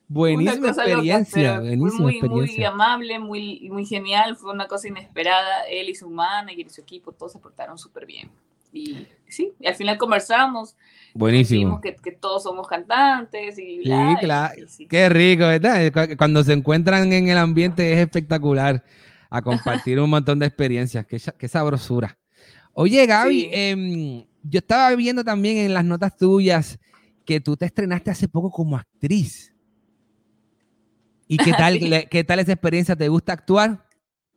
Buenísima 0.08 0.68
loca, 0.68 0.82
experiencia, 0.82 1.60
pero 1.62 1.76
buenísima 1.76 2.28
muy, 2.28 2.40
muy 2.40 2.64
amable, 2.64 3.18
muy, 3.20 3.68
muy 3.70 3.86
genial, 3.86 4.36
fue 4.36 4.52
una 4.52 4.66
cosa 4.66 4.88
inesperada. 4.88 5.62
Él 5.68 5.88
y 5.88 5.94
su 5.94 6.10
manager 6.10 6.66
y 6.66 6.70
su 6.70 6.80
equipo, 6.80 7.12
todos 7.12 7.32
se 7.32 7.38
portaron 7.38 7.78
súper 7.78 8.06
bien. 8.06 8.28
Y 8.72 9.06
sí, 9.30 9.52
y 9.58 9.66
al 9.66 9.74
final 9.74 9.96
conversamos, 9.98 10.76
Buenísimo. 11.14 11.58
dijimos 11.58 11.80
que, 11.80 11.96
que 11.96 12.12
todos 12.12 12.42
somos 12.42 12.66
cantantes 12.68 13.58
y 13.58 13.78
Sí, 13.78 13.84
bla, 13.84 14.18
claro. 14.20 14.54
y 14.62 14.68
sí. 14.68 14.86
Qué 14.86 15.08
rico, 15.08 15.42
¿verdad? 15.46 15.92
Cu- 15.92 16.16
Cuando 16.16 16.42
se 16.44 16.52
encuentran 16.52 17.12
en 17.12 17.28
el 17.28 17.38
ambiente 17.38 17.92
es 17.92 17.98
espectacular 17.98 18.84
a 19.30 19.42
compartir 19.42 19.98
un 20.00 20.10
montón 20.10 20.38
de 20.38 20.46
experiencias. 20.46 21.06
Qué, 21.06 21.20
qué 21.38 21.48
sabrosura. 21.48 22.16
Oye, 22.72 23.04
Gaby, 23.06 23.40
Sí. 23.40 23.48
em, 23.52 24.24
yo 24.42 24.58
estaba 24.58 24.94
viendo 24.94 25.24
también 25.24 25.58
en 25.58 25.74
las 25.74 25.84
notas 25.84 26.16
tuyas 26.16 26.78
que 27.24 27.40
tú 27.40 27.56
te 27.56 27.66
estrenaste 27.66 28.10
hace 28.10 28.28
poco 28.28 28.50
como 28.50 28.76
actriz. 28.76 29.52
¿Y 31.28 31.36
qué 31.36 31.52
tal, 31.52 31.78
le- 31.80 32.06
qué 32.06 32.24
tal 32.24 32.38
esa 32.40 32.52
experiencia? 32.52 32.96
¿Te 32.96 33.08
gusta 33.08 33.32
actuar? 33.32 33.84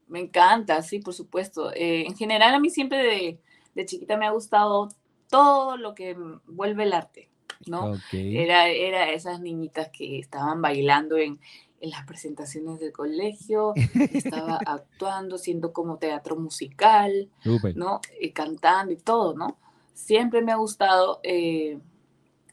Me 0.08 0.20
encanta, 0.20 0.82
sí, 0.84 1.00
por 1.00 1.14
supuesto. 1.14 1.72
Eh, 1.74 2.06
en 2.06 2.16
general, 2.16 2.54
a 2.54 2.60
mí 2.60 2.70
siempre 2.70 2.98
de, 3.00 3.40
de 3.76 3.86
chiquita 3.86 4.18
me 4.18 4.26
ha 4.26 4.32
gustado 4.32 4.90
todo 5.30 5.78
lo 5.78 5.96
que 5.96 6.16
vuelve 6.46 6.84
el 6.84 6.94
arte, 6.94 7.30
¿no? 7.66 7.96
Era, 8.12 8.68
era 8.68 9.10
esas 9.12 9.40
niñitas 9.40 9.90
que 9.90 10.20
estaban 10.20 10.62
bailando 10.62 11.18
en, 11.18 11.40
en 11.84 11.90
las 11.90 12.06
presentaciones 12.06 12.80
del 12.80 12.94
colegio, 12.94 13.74
estaba 14.14 14.58
actuando, 14.66 15.36
haciendo 15.36 15.74
como 15.74 15.98
teatro 15.98 16.38
musical. 16.38 17.30
¿no? 17.76 18.00
Y 18.22 18.32
cantando 18.32 18.94
y 18.94 18.96
todo, 18.96 19.36
¿no? 19.36 19.58
Siempre 19.94 20.42
me 20.42 20.54
ha 20.54 20.56
gustado 20.56 21.20
eh, 21.24 21.80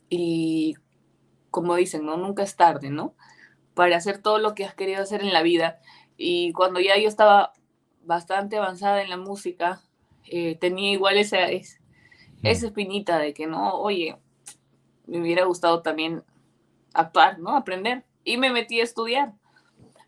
y 0.08 0.74
como 1.52 1.76
dicen, 1.76 2.04
¿no? 2.04 2.16
Nunca 2.16 2.42
es 2.42 2.56
tarde, 2.56 2.90
¿no? 2.90 3.14
Para 3.74 3.96
hacer 3.96 4.18
todo 4.18 4.38
lo 4.38 4.56
que 4.56 4.64
has 4.64 4.74
querido 4.74 5.00
hacer 5.00 5.22
en 5.22 5.32
la 5.32 5.42
vida. 5.42 5.78
Y 6.16 6.52
cuando 6.52 6.80
ya 6.80 6.98
yo 6.98 7.08
estaba 7.08 7.52
bastante 8.02 8.56
avanzada 8.56 9.00
en 9.00 9.10
la 9.10 9.16
música, 9.16 9.80
eh, 10.30 10.56
tenía 10.56 10.92
igual 10.92 11.18
esa, 11.18 11.48
es- 11.50 11.78
esa 12.42 12.66
espinita 12.68 13.18
de 13.18 13.34
que 13.34 13.46
no, 13.46 13.74
oye, 13.74 14.16
me 15.06 15.20
hubiera 15.20 15.44
gustado 15.44 15.82
también 15.82 16.22
actuar, 16.94 17.38
¿no? 17.38 17.56
Aprender. 17.56 18.04
Y 18.24 18.36
me 18.38 18.50
metí 18.50 18.80
a 18.80 18.84
estudiar. 18.84 19.34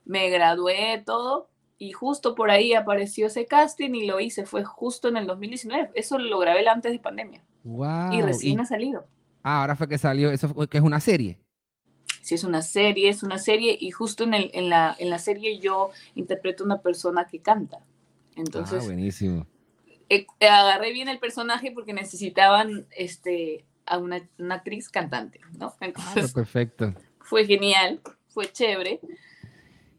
Me 0.04 0.28
gradué, 0.30 1.02
todo. 1.04 1.48
Y 1.78 1.92
justo 1.92 2.34
por 2.34 2.50
ahí 2.50 2.74
apareció 2.74 3.26
ese 3.26 3.46
casting 3.46 3.94
y 3.94 4.06
lo 4.06 4.20
hice. 4.20 4.46
Fue 4.46 4.64
justo 4.64 5.08
en 5.08 5.16
el 5.16 5.26
2019. 5.26 5.90
Eso 5.94 6.18
lo 6.18 6.38
grabé 6.38 6.66
antes 6.68 6.92
de 6.92 6.98
pandemia. 6.98 7.44
Wow. 7.64 8.12
y 8.12 8.22
recién 8.22 8.58
ha 8.60 8.66
salido. 8.66 9.06
ah, 9.44 9.60
ahora 9.60 9.76
fue 9.76 9.88
que 9.88 9.96
salió, 9.98 10.32
eso 10.32 10.48
fue- 10.48 10.68
que 10.68 10.78
es 10.78 10.84
una 10.84 10.98
serie. 11.00 11.38
Si 12.20 12.34
es 12.34 12.42
una 12.44 12.60
serie, 12.62 13.08
es 13.08 13.22
una 13.22 13.38
serie. 13.38 13.76
Y 13.80 13.90
justo 13.92 14.24
en, 14.24 14.34
el, 14.34 14.50
en, 14.54 14.68
la, 14.68 14.94
en 14.98 15.10
la 15.10 15.18
serie 15.18 15.58
yo 15.60 15.90
interpreto 16.14 16.64
una 16.64 16.80
persona 16.80 17.26
que 17.26 17.40
canta. 17.40 17.78
ah, 17.80 18.32
Entonces, 18.36 18.84
buenísimo. 18.84 19.46
Eh, 20.08 20.26
agarré 20.40 20.92
bien 20.92 21.08
el 21.08 21.18
personaje 21.18 21.72
porque 21.72 21.92
necesitaban 21.92 22.86
este, 22.96 23.64
a 23.86 23.98
una, 23.98 24.28
una 24.38 24.56
actriz 24.56 24.88
cantante, 24.88 25.40
¿no? 25.58 25.66
Ah, 25.66 26.14
perfecto. 26.34 26.94
fue 27.20 27.46
genial, 27.46 28.00
fue 28.28 28.50
chévere. 28.50 29.00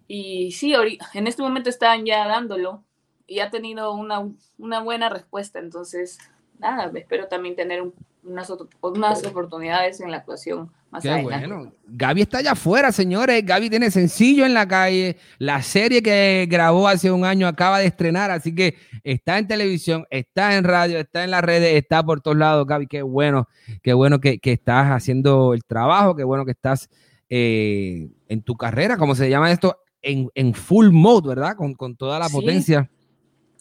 Y 0.07 0.51
sí, 0.51 0.73
en 1.13 1.27
este 1.27 1.41
momento 1.41 1.69
están 1.69 2.05
ya 2.05 2.27
dándolo 2.27 2.83
y 3.25 3.39
ha 3.39 3.49
tenido 3.49 3.93
una, 3.93 4.27
una 4.57 4.81
buena 4.81 5.09
respuesta. 5.09 5.59
Entonces, 5.59 6.19
nada, 6.59 6.91
espero 6.95 7.27
también 7.27 7.55
tener 7.55 7.81
un- 7.81 7.93
unas, 8.25 8.51
unas 8.81 9.23
oportunidades 9.25 9.99
en 10.01 10.12
la 10.12 10.17
actuación 10.17 10.71
más 10.91 11.01
Qué 11.03 11.09
adelante. 11.09 11.47
bueno. 11.47 11.73
Gaby 11.88 12.21
está 12.21 12.38
allá 12.38 12.51
afuera, 12.51 12.91
señores. 12.91 13.43
Gaby 13.45 13.69
tiene 13.69 13.89
sencillo 13.91 14.45
en 14.45 14.53
la 14.53 14.67
calle. 14.67 15.17
La 15.39 15.62
serie 15.62 16.01
que 16.03 16.47
grabó 16.49 16.88
hace 16.88 17.12
un 17.12 17.25
año 17.25 17.47
acaba 17.47 17.79
de 17.79 17.88
estrenar, 17.88 18.29
así 18.31 18.53
que 18.53 18.75
está 19.03 19.38
en 19.39 19.47
televisión, 19.47 20.05
está 20.09 20.55
en 20.55 20.63
radio, 20.63 20.99
está 20.99 21.23
en 21.23 21.31
las 21.31 21.41
redes, 21.43 21.75
está 21.75 22.03
por 22.03 22.21
todos 22.21 22.38
lados. 22.38 22.65
Gaby, 22.67 22.88
qué 22.88 23.01
bueno, 23.01 23.47
qué 23.81 23.93
bueno 23.93 24.19
que, 24.21 24.39
que 24.39 24.51
estás 24.53 24.88
haciendo 24.91 25.53
el 25.53 25.63
trabajo, 25.65 26.15
qué 26.15 26.23
bueno 26.23 26.45
que 26.45 26.51
estás 26.51 26.89
eh, 27.29 28.09
en 28.27 28.41
tu 28.43 28.55
carrera, 28.55 28.97
como 28.97 29.15
se 29.15 29.29
llama 29.29 29.51
esto, 29.51 29.77
en, 30.01 30.29
en 30.36 30.53
full 30.53 30.89
mode, 30.91 31.27
¿verdad? 31.29 31.55
Con, 31.55 31.73
con 31.73 31.95
toda 31.95 32.19
la 32.19 32.27
Sí. 32.29 32.36
potencia. 32.36 32.89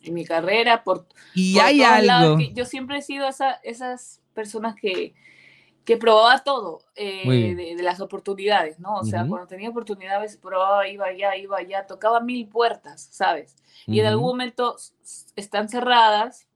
En 0.04 0.14
mi 0.14 0.24
carrera, 0.24 0.82
por, 0.82 1.06
Y 1.34 1.54
por 1.54 1.62
hay 1.64 1.78
todos 1.78 2.04
lados, 2.04 2.24
algo. 2.26 2.38
que 2.38 2.52
yo 2.52 2.64
siempre 2.64 2.98
he 2.98 3.02
sido 3.02 3.28
esa, 3.28 3.52
esas 3.62 4.20
personas 4.32 4.74
que, 4.74 5.14
que 5.84 5.96
probaba 5.96 6.42
todo 6.44 6.80
eh, 6.94 7.54
de, 7.56 7.76
de 7.76 7.82
las 7.82 8.00
oportunidades, 8.00 8.78
¿no? 8.78 8.96
O 8.96 9.04
sea, 9.04 9.22
Ujú. 9.22 9.30
cuando 9.30 9.46
tenía 9.48 9.70
oportunidades, 9.70 10.36
probaba, 10.36 10.86
iba 10.88 11.06
allá, 11.06 11.36
iba 11.36 11.58
allá, 11.58 11.86
tocaba 11.86 12.20
mil 12.20 12.48
puertas, 12.48 13.08
¿sabes? 13.10 13.56
Y 13.86 13.98
en 14.00 14.06
Ujú. 14.06 14.12
algún 14.12 14.26
momento 14.28 14.76
están 15.36 15.68
cerradas, 15.68 16.46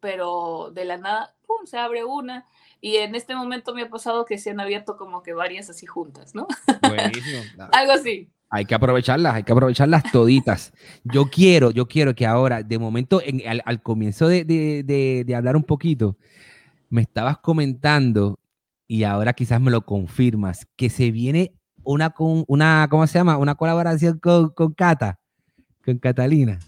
pero 0.00 0.70
de 0.72 0.84
la 0.84 0.98
nada, 0.98 1.34
¡pum!, 1.46 1.66
se 1.66 1.78
abre 1.78 2.04
una. 2.04 2.46
Y 2.80 2.96
en 2.96 3.14
este 3.14 3.34
momento 3.34 3.74
me 3.74 3.82
ha 3.82 3.88
pasado 3.88 4.24
que 4.26 4.38
se 4.38 4.50
han 4.50 4.60
abierto 4.60 4.96
como 4.96 5.22
que 5.22 5.32
varias 5.32 5.70
así 5.70 5.86
juntas, 5.86 6.34
¿no? 6.34 6.46
Buenísimo. 6.82 7.42
Algo 7.72 7.92
así. 7.92 8.28
Hay 8.48 8.64
que 8.64 8.74
aprovecharlas, 8.76 9.34
hay 9.34 9.42
que 9.42 9.52
aprovecharlas 9.52 10.04
toditas. 10.12 10.72
Yo 11.02 11.24
quiero, 11.30 11.72
yo 11.72 11.88
quiero 11.88 12.14
que 12.14 12.26
ahora, 12.26 12.62
de 12.62 12.78
momento, 12.78 13.20
en- 13.24 13.42
al, 13.48 13.60
al 13.64 13.82
comienzo 13.82 14.28
de, 14.28 14.44
de- 14.44 14.82
de- 14.84 15.24
de 15.26 15.34
hablar 15.34 15.56
un 15.56 15.64
poquito, 15.64 16.16
me 16.96 17.02
estabas 17.02 17.36
comentando, 17.38 18.40
y 18.88 19.04
ahora 19.04 19.34
quizás 19.34 19.60
me 19.60 19.70
lo 19.70 19.84
confirmas, 19.84 20.66
que 20.76 20.88
se 20.88 21.10
viene 21.10 21.52
una, 21.84 22.14
una 22.48 22.88
¿cómo 22.90 23.06
se 23.06 23.18
llama? 23.18 23.36
Una 23.36 23.54
colaboración 23.54 24.18
con, 24.18 24.48
con 24.48 24.72
Cata, 24.72 25.20
con 25.84 25.98
Catalina. 25.98 26.58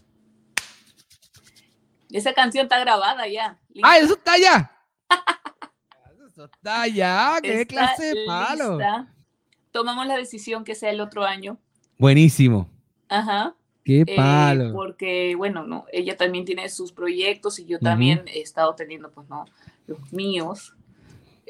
Esa 2.11 2.35
canción 2.35 2.65
está 2.65 2.79
grabada 2.79 3.27
ya. 3.27 3.59
¡Ah, 3.83 3.97
eso 3.97 4.15
está 4.15 4.35
allá! 4.35 4.71
Eso 6.31 6.45
está 6.45 6.83
allá, 6.83 7.39
qué 7.43 7.63
Está 7.63 7.67
clase 7.67 8.15
de 8.15 8.25
palo. 8.27 8.79
lista. 8.79 9.13
Tomamos 9.73 10.07
la 10.07 10.17
decisión 10.17 10.63
que 10.63 10.77
sea 10.77 10.91
el 10.91 11.01
otro 11.01 11.25
año. 11.25 11.59
Buenísimo. 11.99 12.71
Ajá. 13.09 13.57
Qué 13.83 14.03
eh, 14.07 14.15
palo. 14.15 14.73
porque, 14.73 15.35
bueno, 15.35 15.65
no, 15.65 15.87
ella 15.91 16.17
también 16.17 16.45
tiene 16.45 16.69
sus 16.69 16.93
proyectos 16.93 17.59
y 17.59 17.65
yo 17.65 17.81
también 17.81 18.23
he 18.29 18.41
estado 18.41 18.75
teniendo, 18.77 19.11
pues, 19.11 19.29
no, 19.29 19.47
los 19.89 20.13
míos. 20.13 20.75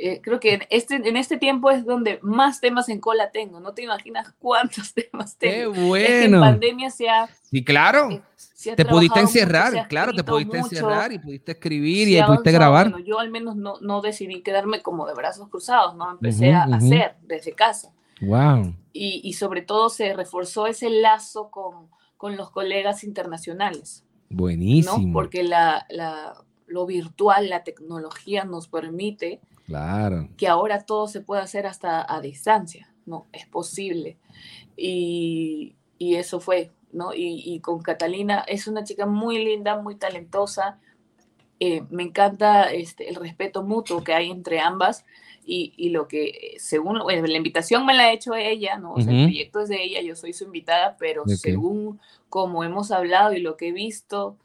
Eh, 0.01 0.21
creo 0.23 0.39
que 0.39 0.55
en 0.55 0.63
este, 0.71 0.95
en 0.95 1.17
este 1.17 1.39
tiempo 1.39 1.73
es 1.73 1.85
donde 1.85 2.21
más 2.23 2.61
temas 2.61 2.89
en 2.89 3.01
cola 3.01 3.33
tengo. 3.33 3.59
No 3.59 3.75
te 3.75 3.83
imaginas 3.83 4.33
cuántos 4.39 4.95
temas 4.95 5.35
Qué 5.37 5.51
tengo. 5.65 5.97
Es 5.97 6.05
que 6.07 6.25
en 6.25 6.31
bueno. 6.31 6.41
pandemia 6.47 6.89
se 6.91 7.09
ha, 7.09 7.29
Sí, 7.43 7.65
claro. 7.65 8.11
eh, 8.11 8.23
se 8.37 8.71
ha 8.71 8.77
Te 8.77 8.85
pudiste 8.85 9.21
mucho, 9.21 9.29
encerrar, 9.29 9.77
ha 9.77 9.89
claro, 9.89 10.13
te 10.13 10.23
pudiste 10.23 10.57
mucho, 10.57 10.67
encerrar 10.77 11.13
y 11.13 11.19
pudiste 11.19 11.53
escribir 11.53 12.05
se 12.07 12.11
y 12.13 12.23
pudiste 12.23 12.23
avanzado. 12.23 12.53
grabar. 12.55 12.91
Bueno, 12.91 13.05
yo 13.05 13.19
al 13.19 13.31
menos 13.31 13.57
no, 13.57 13.81
no 13.81 14.01
decidí 14.01 14.41
quedarme 14.43 14.83
como 14.83 15.05
de 15.07 15.15
brazos 15.15 15.49
cruzados, 15.49 15.97
¿no? 15.97 16.13
Empecé 16.13 16.51
Ujú, 16.51 16.59
a 16.59 16.67
ujú. 16.67 16.75
hacer 16.77 17.17
desde 17.23 17.53
casa. 17.53 17.93
Wow. 18.21 18.75
Y, 18.93 19.21
y 19.25 19.33
sobre 19.33 19.63
todo 19.63 19.89
se 19.91 20.13
reforzó 20.15 20.67
ese 20.69 20.91
lazo 20.91 21.51
con, 21.51 21.89
con 22.17 22.37
los 22.37 22.51
colegas 22.51 23.03
internacionales. 23.05 24.05
Buenísimo. 24.31 24.99
¿no? 25.09 25.13
Porque 25.13 25.43
la, 25.43 25.87
la- 25.91 26.45
lo 26.69 26.87
virtual, 26.87 27.49
la 27.49 27.65
tecnología 27.65 28.45
nos 28.45 28.69
permite 28.69 29.41
Claro. 29.67 30.29
que 30.37 30.49
ahora 30.49 30.85
todo 30.87 31.09
se 31.09 31.21
pueda 31.21 31.43
hacer 31.43 31.67
hasta 31.67 32.05
a 32.15 32.21
distancia, 32.21 32.91
¿no? 33.07 33.27
Es 33.33 33.47
posible. 33.47 34.17
Y, 34.77 35.75
y 35.99 36.15
eso 36.15 36.41
fue, 36.41 36.71
¿no? 36.93 37.13
Y, 37.13 37.43
y 37.45 37.61
con 37.61 37.83
Catalina 37.83 38.45
es 38.47 38.67
una 38.69 38.85
chica 38.85 39.07
muy 39.07 39.45
linda, 39.45 39.81
muy 39.81 39.97
talentosa. 39.97 40.79
Eh, 41.61 41.83
me 41.91 42.05
encanta 42.05 42.71
este, 42.73 43.09
el 43.09 43.17
respeto 43.17 43.63
mutuo 43.63 44.05
que 44.05 44.15
hay 44.15 44.31
entre 44.31 44.61
ambas 44.61 45.05
y, 45.45 45.73
y 45.77 45.89
lo 45.91 46.07
que, 46.07 46.55
según, 46.59 47.01
bueno, 47.01 47.27
la 47.27 47.37
invitación 47.37 47.85
me 47.85 47.95
la 47.95 48.05
ha 48.05 48.13
hecho 48.13 48.35
ella, 48.35 48.79
¿no? 48.79 48.95
O 48.95 49.01
sea, 49.01 49.13
el 49.13 49.25
proyecto 49.25 49.61
es 49.61 49.69
de 49.69 49.83
ella, 49.83 50.01
yo 50.03 50.15
soy 50.15 50.33
su 50.33 50.45
invitada, 50.45 50.97
pero 50.99 51.25
según 51.27 51.99
como 52.29 52.63
hemos 52.65 52.91
hablado 52.93 53.33
y 53.33 53.41
lo 53.41 53.57
que 53.57 53.69
he 53.69 53.73
visto, 53.73 54.37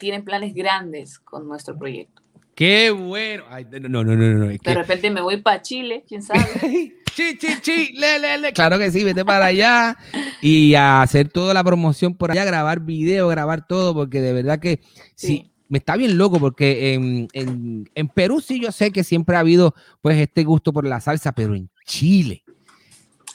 tienen 0.00 0.24
planes 0.24 0.52
grandes 0.54 1.20
con 1.20 1.46
nuestro 1.46 1.78
proyecto. 1.78 2.22
Qué 2.56 2.90
bueno. 2.90 3.44
Ay, 3.48 3.64
no, 3.70 3.88
no, 3.88 4.02
no, 4.04 4.16
no, 4.16 4.46
De 4.48 4.58
que- 4.58 4.74
repente 4.74 5.10
me 5.10 5.20
voy 5.20 5.40
para 5.40 5.62
Chile, 5.62 6.04
quién 6.08 6.22
sabe. 6.22 6.40
chi, 7.14 7.38
chi, 7.38 7.60
chi, 7.62 7.92
le, 7.92 8.18
le, 8.18 8.38
le. 8.38 8.52
Claro 8.52 8.78
que 8.78 8.90
sí, 8.90 9.04
vete 9.04 9.24
para 9.24 9.46
allá 9.46 9.96
y 10.42 10.74
a 10.74 11.00
hacer 11.02 11.28
toda 11.28 11.54
la 11.54 11.62
promoción 11.64 12.14
por 12.14 12.32
allá, 12.32 12.44
grabar 12.44 12.80
video, 12.80 13.28
grabar 13.28 13.66
todo, 13.66 13.94
porque 13.94 14.20
de 14.20 14.32
verdad 14.32 14.58
que 14.58 14.80
sí, 15.14 15.26
Sí. 15.44 15.50
me 15.68 15.78
está 15.78 15.96
bien 15.96 16.18
loco, 16.18 16.38
porque 16.40 16.92
en, 16.94 17.28
en- 17.32 17.88
en 17.94 18.08
Perú 18.08 18.40
sí 18.40 18.60
yo 18.60 18.72
sé 18.72 18.90
que 18.90 19.04
siempre 19.04 19.36
ha 19.36 19.40
habido 19.40 19.74
pues 20.02 20.18
este 20.18 20.44
gusto 20.44 20.72
por 20.72 20.86
la 20.86 21.00
salsa, 21.00 21.32
pero 21.32 21.54
en 21.54 21.70
Chile. 21.86 22.42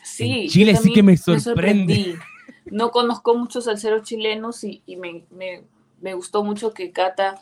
Sí, 0.04 0.48
Chile 0.50 0.76
sí 0.76 0.92
que 0.94 1.04
me 1.04 1.18
sorprende. 1.18 1.96
sorprendí. 1.96 2.16
No 2.72 2.92
conozco 2.92 3.36
muchos 3.38 3.66
salseros 3.66 4.04
chilenos 4.04 4.64
y, 4.64 4.82
y 4.86 4.96
me, 4.98 5.24
me- 5.32 5.64
me 6.06 6.14
gustó 6.14 6.44
mucho 6.44 6.72
que 6.72 6.92
Cata 6.92 7.42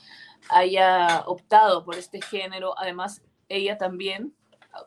haya 0.50 1.24
optado 1.28 1.84
por 1.84 1.96
este 1.96 2.22
género. 2.22 2.74
Además, 2.80 3.22
ella 3.50 3.78
también, 3.78 4.34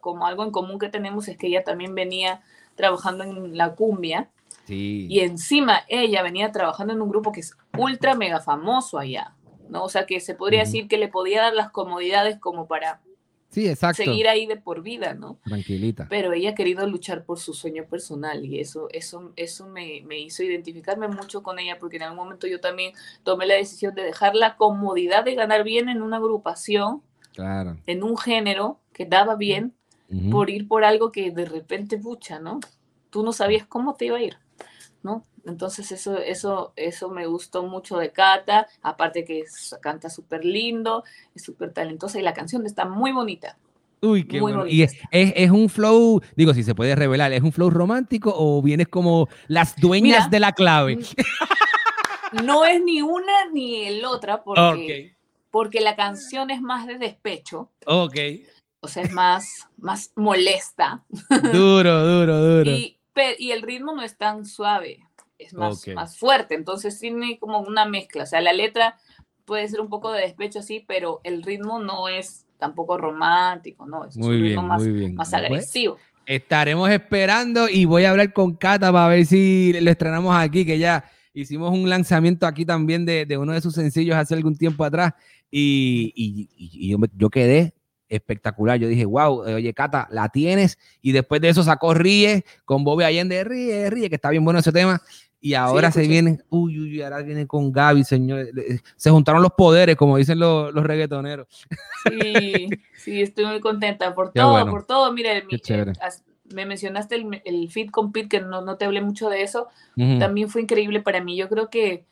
como 0.00 0.26
algo 0.26 0.42
en 0.44 0.50
común 0.50 0.78
que 0.78 0.88
tenemos, 0.88 1.28
es 1.28 1.36
que 1.36 1.48
ella 1.48 1.62
también 1.62 1.94
venía 1.94 2.40
trabajando 2.74 3.24
en 3.24 3.56
la 3.56 3.74
cumbia 3.74 4.30
Sí. 4.64 5.06
y 5.08 5.20
encima 5.20 5.82
ella 5.88 6.22
venía 6.22 6.50
trabajando 6.50 6.92
en 6.94 7.00
un 7.02 7.08
grupo 7.10 7.30
que 7.30 7.40
es 7.40 7.54
ultra 7.78 8.14
mega 8.14 8.40
famoso 8.40 8.98
allá. 8.98 9.34
¿no? 9.68 9.84
O 9.84 9.88
sea 9.88 10.06
que 10.06 10.20
se 10.20 10.34
podría 10.34 10.60
decir 10.60 10.88
que 10.88 10.96
le 10.96 11.08
podía 11.08 11.42
dar 11.42 11.52
las 11.52 11.70
comodidades 11.70 12.38
como 12.40 12.66
para 12.66 13.00
Sí, 13.48 13.68
exacto. 13.68 14.02
seguir 14.02 14.28
ahí 14.28 14.46
de 14.46 14.56
por 14.56 14.82
vida, 14.82 15.14
¿no? 15.14 15.38
Tranquilita. 15.44 16.06
pero 16.10 16.32
ella 16.32 16.50
ha 16.50 16.54
querido 16.54 16.86
luchar 16.86 17.24
por 17.24 17.38
su 17.38 17.54
sueño 17.54 17.84
personal 17.86 18.44
y 18.44 18.60
eso, 18.60 18.88
eso, 18.90 19.32
eso 19.36 19.66
me, 19.68 20.02
me 20.04 20.18
hizo 20.18 20.42
identificarme 20.42 21.08
mucho 21.08 21.42
con 21.42 21.58
ella 21.58 21.78
porque 21.78 21.96
en 21.96 22.02
algún 22.02 22.18
momento 22.18 22.46
yo 22.46 22.60
también 22.60 22.92
tomé 23.22 23.46
la 23.46 23.54
decisión 23.54 23.94
de 23.94 24.02
dejar 24.02 24.34
la 24.34 24.56
comodidad 24.56 25.24
de 25.24 25.34
ganar 25.34 25.64
bien 25.64 25.88
en 25.88 26.02
una 26.02 26.16
agrupación, 26.18 27.02
Claro. 27.32 27.76
en 27.86 28.02
un 28.02 28.16
género 28.18 28.80
que 28.92 29.04
daba 29.06 29.36
bien, 29.36 29.74
por 30.30 30.50
ir 30.50 30.68
por 30.68 30.84
algo 30.84 31.10
que 31.12 31.30
de 31.32 31.44
repente, 31.46 31.98
pucha, 31.98 32.38
¿no? 32.38 32.60
Tú 33.10 33.22
no 33.24 33.32
sabías 33.32 33.66
cómo 33.66 33.94
te 33.94 34.06
iba 34.06 34.16
a 34.18 34.22
ir, 34.22 34.36
¿no? 35.02 35.24
Entonces 35.44 35.92
eso, 35.92 36.18
eso, 36.18 36.72
eso 36.76 37.08
me 37.10 37.26
gustó 37.26 37.62
mucho 37.62 37.96
de 37.98 38.10
Cata, 38.10 38.66
aparte 38.82 39.24
que 39.24 39.40
es- 39.40 39.76
canta 39.80 40.10
súper 40.10 40.44
lindo, 40.44 41.04
es 41.34 41.44
súper 41.44 41.72
talentosa 41.72 42.18
y 42.18 42.22
la 42.22 42.34
canción 42.34 42.66
está 42.66 42.84
muy 42.84 43.12
bonita. 43.12 43.56
Uy, 44.02 44.24
qué 44.26 44.40
Muy 44.40 44.52
bueno. 44.52 44.66
Y 44.66 44.82
es, 44.82 44.94
es, 45.10 45.32
es 45.36 45.50
un 45.50 45.68
flow, 45.68 46.20
digo, 46.36 46.52
si 46.52 46.62
se 46.62 46.74
puede 46.74 46.94
revelar, 46.94 47.32
¿es 47.32 47.42
un 47.42 47.52
flow 47.52 47.70
romántico 47.70 48.32
o 48.36 48.60
vienes 48.60 48.88
como 48.88 49.28
las 49.48 49.74
dueñas 49.76 50.26
Mira, 50.26 50.28
de 50.28 50.40
la 50.40 50.52
clave? 50.52 50.98
No 52.44 52.64
es 52.64 52.82
ni 52.82 53.02
una 53.02 53.46
ni 53.52 53.84
el 53.84 54.04
otra 54.04 54.42
porque, 54.42 55.16
porque 55.50 55.80
la 55.80 55.96
canción 55.96 56.50
es 56.50 56.60
más 56.60 56.86
de 56.86 56.98
despecho, 56.98 57.70
Ok, 57.86 58.12
ok. 58.14 58.16
o 58.80 58.88
sea, 58.88 59.04
es 59.04 59.12
más, 59.12 59.68
más 59.78 60.12
molesta 60.16 61.04
Duro, 61.52 62.04
duro, 62.06 62.38
duro. 62.44 62.70
y, 62.70 62.95
y 63.38 63.52
el 63.52 63.62
ritmo 63.62 63.94
no 63.94 64.02
es 64.02 64.16
tan 64.16 64.44
suave, 64.44 65.00
es 65.38 65.52
más, 65.54 65.86
más 65.94 66.18
fuerte, 66.18 66.54
entonces 66.54 66.98
tiene 66.98 67.38
como 67.38 67.60
una 67.60 67.84
mezcla, 67.86 68.22
o 68.24 68.26
sea, 68.26 68.40
la 68.40 68.52
letra 68.52 68.96
puede 69.44 69.68
ser 69.68 69.80
un 69.80 69.88
poco 69.88 70.12
de 70.12 70.22
despecho 70.22 70.58
así, 70.60 70.84
pero 70.86 71.20
el 71.24 71.42
ritmo 71.42 71.78
no 71.78 72.08
es 72.08 72.46
tampoco 72.58 72.98
romántico, 72.98 73.86
no, 73.86 74.04
es 74.04 74.16
Muy 74.16 74.36
un 74.36 74.42
bien, 74.42 74.44
ritmo 74.48 74.62
más, 74.62 74.82
muy 74.82 74.92
bien. 74.92 75.14
más 75.14 75.32
agresivo. 75.34 75.98
Estaremos 76.24 76.90
esperando 76.90 77.68
y 77.68 77.84
voy 77.84 78.04
a 78.04 78.10
hablar 78.10 78.32
con 78.32 78.54
Cata 78.56 78.90
para 78.92 79.08
ver 79.08 79.24
si 79.26 79.72
lo 79.80 79.90
estrenamos 79.90 80.34
aquí, 80.34 80.64
que 80.66 80.78
ya 80.78 81.04
hicimos 81.32 81.70
un 81.70 81.88
lanzamiento 81.88 82.46
aquí 82.46 82.64
también 82.64 83.04
de, 83.04 83.26
de 83.26 83.38
uno 83.38 83.52
de 83.52 83.60
sus 83.60 83.74
sencillos 83.74 84.16
hace 84.16 84.34
algún 84.34 84.56
tiempo 84.56 84.82
atrás 84.84 85.12
y- 85.50 86.12
y 86.16 86.88
yo, 86.90 86.98
me- 86.98 87.08
yo 87.14 87.30
quedé 87.30 87.74
espectacular. 88.08 88.78
Yo 88.78 88.88
dije, 88.88 89.04
wow, 89.04 89.40
oye, 89.40 89.74
Cata, 89.74 90.08
la 90.10 90.28
tienes. 90.28 90.78
Y 91.02 91.12
después 91.12 91.40
de 91.40 91.48
eso 91.48 91.62
sacó 91.62 91.94
Ríe 91.94 92.44
con 92.64 92.84
Bobby 92.84 93.04
Allende, 93.04 93.44
Ríe, 93.44 93.90
Ríe, 93.90 94.08
que 94.08 94.16
está 94.16 94.30
bien 94.30 94.44
bueno 94.44 94.60
ese 94.60 94.72
tema. 94.72 95.00
Y 95.40 95.54
ahora 95.54 95.92
se 95.92 96.00
escuché. 96.00 96.22
viene, 96.22 96.40
uy, 96.48 96.80
uy, 96.80 97.02
ahora 97.02 97.22
viene 97.22 97.46
con 97.46 97.70
Gaby, 97.70 98.04
señor. 98.04 98.48
Se 98.96 99.10
juntaron 99.10 99.42
los 99.42 99.52
poderes, 99.52 99.94
como 99.94 100.16
dicen 100.16 100.38
los, 100.38 100.72
los 100.74 100.84
reggaetoneros. 100.84 101.46
Sí, 102.08 102.68
sí, 102.96 103.22
estoy 103.22 103.46
muy 103.46 103.60
contenta 103.60 104.14
por 104.14 104.32
Qué 104.32 104.40
todo, 104.40 104.52
bueno. 104.52 104.70
por 104.70 104.86
todo. 104.86 105.12
Mira, 105.12 105.36
eh, 105.36 105.44
me 106.52 106.66
mencionaste 106.66 107.16
el, 107.16 107.42
el 107.44 107.70
feed 107.70 107.90
con 107.90 108.12
Pete, 108.12 108.28
que 108.28 108.40
no, 108.40 108.62
no 108.62 108.76
te 108.76 108.86
hablé 108.86 109.00
mucho 109.02 109.28
de 109.28 109.42
eso. 109.42 109.68
También 109.94 110.48
fue 110.48 110.62
increíble 110.62 111.00
para 111.00 111.22
mí. 111.22 111.36
Yo 111.36 111.48
creo 111.48 111.70
que 111.70 112.06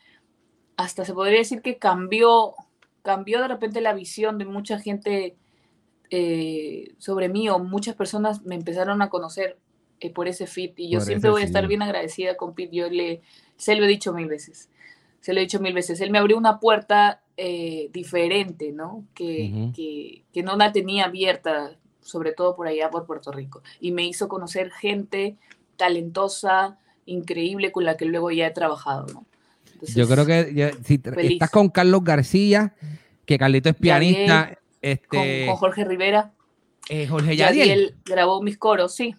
hasta 0.77 1.05
se 1.05 1.13
podría 1.13 1.39
decir 1.39 1.61
que 1.61 1.77
cambió, 1.77 2.53
cambió 3.01 3.41
de 3.41 3.47
repente 3.47 3.81
la 3.81 3.93
visión 3.93 4.37
de 4.37 4.45
mucha 4.45 4.79
gente 4.79 5.35
eh, 6.09 6.93
sobre 6.97 7.29
mí 7.29 7.49
o 7.49 7.59
muchas 7.59 7.95
personas 7.95 8.43
me 8.43 8.55
empezaron 8.55 9.01
a 9.01 9.09
conocer 9.09 9.57
eh, 9.99 10.09
por 10.11 10.27
ese 10.27 10.45
fit 10.47 10.73
y 10.77 10.89
yo 10.89 10.99
Por 10.99 11.07
siempre 11.07 11.29
voy 11.29 11.41
a 11.41 11.45
estar 11.45 11.67
bien 11.67 11.81
agradecida 11.81 12.35
con 12.37 12.53
Pete. 12.53 12.75
Yo 12.75 12.89
le, 12.89 13.21
se 13.57 13.75
lo 13.75 13.85
he 13.85 13.87
dicho 13.87 14.13
mil 14.13 14.27
veces, 14.27 14.69
se 15.21 15.33
lo 15.33 15.39
he 15.39 15.43
dicho 15.43 15.59
mil 15.59 15.73
veces. 15.73 16.01
Él 16.01 16.11
me 16.11 16.17
abrió 16.19 16.37
una 16.37 16.59
puerta 16.59 17.21
eh, 17.37 17.89
diferente, 17.93 18.71
¿no? 18.71 19.03
Que, 19.13 19.71
que, 19.75 20.23
que 20.33 20.43
no 20.43 20.55
la 20.57 20.71
tenía 20.71 21.05
abierta, 21.05 21.75
sobre 22.01 22.31
todo 22.33 22.55
por 22.55 22.67
allá 22.67 22.89
por 22.89 23.05
Puerto 23.05 23.31
Rico. 23.31 23.61
Y 23.79 23.91
me 23.91 24.05
hizo 24.05 24.27
conocer 24.27 24.71
gente 24.71 25.37
talentosa, 25.77 26.77
increíble 27.05 27.71
con 27.71 27.85
la 27.85 27.97
que 27.97 28.05
luego 28.05 28.31
ya 28.31 28.47
he 28.47 28.51
trabajado, 28.51 29.07
¿no? 29.13 29.25
Yo 29.93 30.07
creo 30.07 30.25
que 30.25 30.53
ya- 30.53 30.71
si 30.83 30.97
feliz. 30.97 31.33
estás 31.33 31.49
con 31.51 31.69
Carlos 31.69 32.03
García, 32.03 32.73
que 33.25 33.37
Carlito 33.37 33.69
es 33.69 33.75
pianista, 33.75 34.57
este 34.91 35.45
con 35.47 35.55
Jorge 35.55 35.83
Rivera, 35.83 36.33
eh, 36.89 37.07
Jorge 37.07 37.35
Yadiel, 37.35 37.67
Yadiel 37.67 37.95
grabó 38.05 38.41
mis 38.41 38.57
coros, 38.57 38.93
sí. 38.93 39.15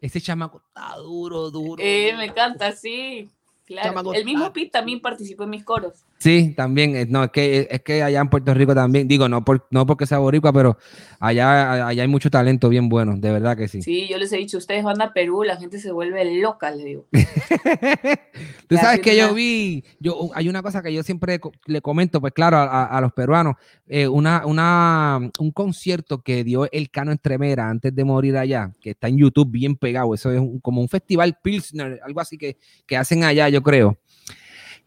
ese 0.00 0.20
chamaco 0.20 0.62
está 0.66 0.96
duro, 0.96 1.50
duro. 1.50 1.82
Eh, 1.82 2.14
me 2.16 2.26
encanta, 2.26 2.72
sí. 2.72 3.28
Claro. 3.66 4.12
El 4.14 4.24
mismo 4.24 4.52
Pete 4.52 4.70
también 4.70 5.00
participó 5.00 5.44
en 5.44 5.50
mis 5.50 5.64
coros. 5.64 6.04
Sí, 6.22 6.52
también, 6.54 6.94
eh, 6.96 7.06
no, 7.08 7.24
es 7.24 7.30
que, 7.30 7.66
es 7.70 7.80
que 7.80 8.02
allá 8.02 8.20
en 8.20 8.28
Puerto 8.28 8.52
Rico 8.52 8.74
también, 8.74 9.08
digo, 9.08 9.26
no, 9.26 9.42
por, 9.42 9.66
no 9.70 9.86
porque 9.86 10.04
sea 10.04 10.18
boricua, 10.18 10.52
pero 10.52 10.76
allá, 11.18 11.86
allá 11.88 12.02
hay 12.02 12.08
mucho 12.08 12.28
talento 12.30 12.68
bien 12.68 12.90
bueno, 12.90 13.14
de 13.16 13.32
verdad 13.32 13.56
que 13.56 13.68
sí. 13.68 13.80
Sí, 13.80 14.06
yo 14.06 14.18
les 14.18 14.30
he 14.34 14.36
dicho, 14.36 14.58
ustedes 14.58 14.84
van 14.84 15.00
a 15.00 15.14
Perú, 15.14 15.44
la 15.44 15.56
gente 15.56 15.78
se 15.78 15.90
vuelve 15.92 16.22
loca, 16.38 16.70
le 16.72 16.84
digo. 16.84 17.06
Tú 18.68 18.74
La 18.74 18.82
sabes 18.82 19.00
que 19.00 19.16
yo 19.16 19.32
vi, 19.32 19.82
yo, 19.98 20.30
hay 20.34 20.48
una 20.50 20.62
cosa 20.62 20.82
que 20.82 20.92
yo 20.92 21.02
siempre 21.02 21.40
le 21.64 21.80
comento, 21.80 22.20
pues 22.20 22.34
claro, 22.34 22.58
a 22.58 23.00
los 23.00 23.12
peruanos, 23.14 23.54
eh, 23.88 24.06
una, 24.06 24.44
una, 24.44 25.18
un 25.38 25.50
concierto 25.52 26.22
que 26.22 26.44
dio 26.44 26.70
el 26.70 26.90
Cano 26.90 27.12
Entremera 27.12 27.70
antes 27.70 27.94
de 27.94 28.04
morir 28.04 28.36
allá, 28.36 28.72
que 28.82 28.90
está 28.90 29.08
en 29.08 29.16
YouTube 29.16 29.50
bien 29.50 29.74
pegado, 29.74 30.14
eso 30.14 30.30
es 30.30 30.38
un- 30.38 30.60
como 30.60 30.82
un 30.82 30.88
festival 30.88 31.38
Pilsner, 31.42 31.98
algo 32.04 32.20
así 32.20 32.36
que, 32.36 32.58
que 32.86 32.96
hacen 32.98 33.24
allá, 33.24 33.48
yo 33.48 33.62
creo. 33.62 33.96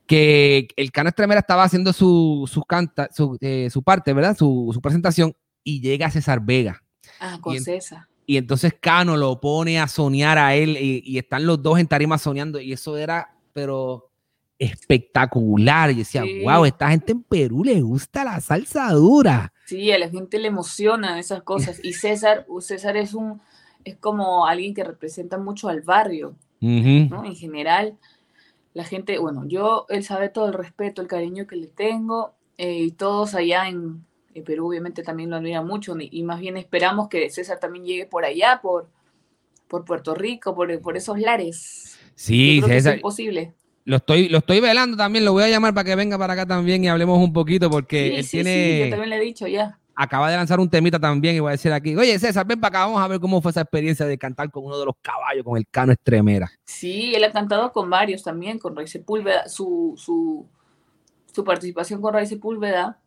Que 0.07 0.67
el 0.75 0.91
Cano 0.91 1.09
Entremera 1.09 1.39
estaba 1.39 1.63
haciendo 1.63 1.93
su, 1.93 2.49
su, 2.51 2.61
canta, 2.63 3.09
su, 3.13 3.37
eh, 3.41 3.69
su 3.71 3.81
parte, 3.83 4.13
¿verdad? 4.13 4.35
Su, 4.37 4.69
su 4.73 4.81
presentación 4.81 5.33
y 5.63 5.79
llega 5.81 6.11
César 6.11 6.39
Vega. 6.41 6.83
Ah, 7.19 7.37
con 7.41 7.53
Y 7.53 7.57
en- 7.57 7.63
César. 7.63 8.07
Y 8.25 8.37
entonces 8.37 8.73
Cano 8.79 9.17
lo 9.17 9.39
pone 9.41 9.79
a 9.79 9.87
soñar 9.87 10.37
a 10.37 10.55
él 10.55 10.77
y, 10.79 11.03
y 11.05 11.17
están 11.17 11.45
los 11.45 11.61
dos 11.61 11.77
en 11.79 11.87
tarima 11.87 12.17
soñando 12.17 12.59
y 12.59 12.71
eso 12.71 12.95
era, 12.97 13.35
pero 13.51 14.09
espectacular. 14.59 15.91
Y 15.91 15.95
decía, 15.95 16.23
Sí. 16.23 16.41
wow, 16.43 16.65
esta 16.65 16.89
gente 16.89 17.11
en 17.11 17.23
Perú 17.23 17.63
le 17.63 17.81
gusta 17.81 18.23
la 18.23 18.39
salsa 18.41 18.89
dura. 18.91 19.53
Sí, 19.65 19.91
a 19.91 19.99
la 19.99 20.09
gente 20.09 20.39
le 20.39 20.47
emocionan 20.47 21.17
esas 21.17 21.43
cosas. 21.43 21.79
Y 21.83 21.93
César, 21.93 22.45
César 22.59 22.97
es 22.97 23.13
un, 23.13 23.41
es 23.83 23.95
como 23.97 24.45
alguien 24.45 24.73
que 24.73 24.83
representa 24.83 25.37
mucho 25.37 25.69
al 25.69 25.81
barrio. 25.81 26.35
¿no? 26.61 27.25
En 27.25 27.35
general, 27.35 27.97
la 28.73 28.83
gente, 28.85 29.17
bueno, 29.19 29.43
yo, 29.47 29.85
él 29.89 30.03
sabe 30.03 30.29
todo 30.29 30.47
el 30.47 30.53
respeto, 30.53 31.01
el 31.01 31.07
cariño 31.07 31.47
que 31.47 31.55
le 31.55 31.67
tengo, 31.67 32.35
eh, 32.57 32.79
y 32.83 32.91
todos 32.91 33.35
allá 33.35 33.67
en, 33.69 34.05
en 34.33 34.43
Perú 34.43 34.67
obviamente 34.69 35.03
también 35.03 35.29
lo 35.29 35.35
admiran 35.37 35.65
mucho, 35.67 35.95
y, 35.99 36.23
más 36.23 36.39
bien 36.39 36.57
esperamos 36.57 37.07
que 37.09 37.29
César 37.29 37.59
también 37.59 37.85
llegue 37.85 38.05
por 38.07 38.25
allá, 38.25 38.59
por, 38.61 38.89
por 39.67 39.85
Puerto 39.85 40.15
Rico, 40.15 40.55
por, 40.55 40.79
por 40.81 40.97
esos 40.97 41.19
lares. 41.19 41.99
Sí, 42.15 42.61
Yo 42.61 42.67
creo 42.67 42.69
que 42.71 42.81
César, 42.81 42.93
es 42.93 42.93
imposible. 42.93 43.55
lo 43.85 43.97
estoy, 43.97 44.29
lo 44.29 44.39
estoy 44.39 44.59
velando 44.59 44.97
también. 44.97 45.25
Lo 45.25 45.33
voy 45.33 45.43
a 45.43 45.49
llamar 45.49 45.73
para 45.73 45.85
que 45.85 45.95
venga 45.95 46.17
para 46.17 46.33
acá 46.33 46.45
también 46.45 46.83
y 46.83 46.89
hablemos 46.89 47.19
un 47.19 47.33
poquito 47.33 47.69
porque 47.69 48.09
Sí, 48.09 48.15
él 48.15 48.25
sí, 48.25 48.43
tiene. 48.43 48.51
sí, 48.63 48.75
yo 48.77 48.87
también 48.89 49.09
le 49.09 49.17
he 49.17 49.21
dicho 49.21 49.47
ya. 49.47 49.79
Acaba 49.95 50.29
de 50.29 50.37
lanzar 50.37 50.59
un 50.59 50.69
temita 50.69 50.99
también 50.99 51.35
y 51.35 51.39
voy 51.39 51.49
a 51.49 51.51
decir 51.51 51.71
aquí, 51.71 51.95
oye 51.95 52.17
César, 52.17 52.45
ven 52.45 52.59
para 52.59 52.69
acá, 52.69 52.85
vamos 52.85 53.01
a 53.01 53.07
ver 53.07 53.19
cómo 53.19 53.41
fue 53.41 53.51
esa 53.51 53.61
experiencia 53.61 54.05
de 54.05 54.17
cantar 54.17 54.49
con 54.49 54.65
uno 54.65 54.77
de 54.79 54.85
los 54.85 54.95
caballos, 55.01 55.43
con 55.43 55.57
el 55.57 55.67
Cano 55.67 55.91
Estremera. 55.91 56.51
Sí, 56.65 57.13
él 57.15 57.23
ha 57.23 57.31
cantado 57.31 57.71
con 57.71 57.89
varios 57.89 58.23
también, 58.23 58.59
con 58.59 58.75
Ray 58.75 58.87
Sepúlveda. 58.87 59.47
Su, 59.47 59.93
su, 59.97 60.47
su 61.31 61.43
participación 61.43 62.01
con 62.01 62.13
Ray 62.13 62.25
Sepúlveda 62.25 62.99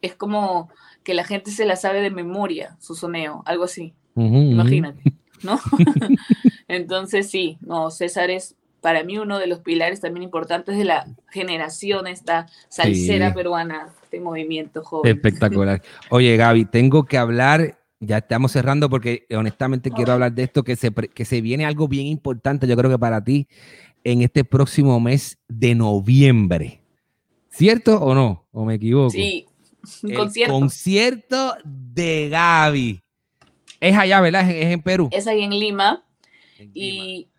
es 0.00 0.14
como 0.14 0.70
que 1.02 1.14
la 1.14 1.24
gente 1.24 1.50
se 1.50 1.66
la 1.66 1.76
sabe 1.76 2.00
de 2.00 2.10
memoria, 2.10 2.76
su 2.80 2.94
soneo, 2.94 3.42
algo 3.46 3.64
así, 3.64 3.94
imagínate, 4.14 5.02
¿no? 5.42 5.58
Entonces 6.68 7.30
sí, 7.30 7.58
no, 7.60 7.90
César 7.90 8.30
es 8.30 8.56
para 8.80 9.04
mí 9.04 9.18
uno 9.18 9.38
de 9.38 9.46
los 9.46 9.60
pilares 9.60 10.00
también 10.00 10.22
importantes 10.24 10.76
de 10.76 10.84
la 10.84 11.06
generación, 11.30 12.06
esta 12.06 12.46
salsera 12.68 13.28
Sí. 13.28 13.34
peruana, 13.34 13.88
este 14.02 14.20
movimiento 14.20 14.82
joven. 14.82 15.14
Espectacular. 15.14 15.82
Oye 16.10 16.36
Gaby, 16.36 16.64
tengo 16.66 17.04
que 17.04 17.18
hablar, 17.18 17.78
ya 18.00 18.18
estamos 18.18 18.52
cerrando 18.52 18.88
porque 18.88 19.26
honestamente 19.34 19.90
quiero 19.90 20.12
hablar 20.12 20.32
de 20.32 20.44
esto, 20.44 20.62
que 20.62 20.76
se, 20.76 20.90
que 20.92 21.24
se 21.24 21.40
viene 21.40 21.64
algo 21.66 21.88
bien 21.88 22.06
importante, 22.06 22.66
yo 22.66 22.76
creo 22.76 22.90
que 22.90 22.98
para 22.98 23.22
ti, 23.22 23.46
en 24.02 24.22
este 24.22 24.44
próximo 24.44 24.98
mes 25.00 25.38
de 25.48 25.74
noviembre. 25.74 26.80
¿Cierto 27.50 28.00
o 28.00 28.14
no? 28.14 28.46
¿O 28.52 28.64
me 28.64 28.74
equivoco? 28.74 29.10
Sí, 29.10 29.46
un 30.04 30.10
El 30.12 30.16
concierto. 30.16 30.52
concierto 30.54 31.54
de 31.64 32.28
Gaby. 32.30 33.00
Es 33.80 33.96
allá, 33.96 34.20
¿verdad? 34.20 34.48
Es, 34.50 34.66
en 34.72 34.82
Perú. 34.82 35.08
Es 35.12 35.26
ahí 35.26 35.42
en 35.42 35.50
Lima. 35.50 36.04
En 36.58 36.70
Lima. 36.72 37.29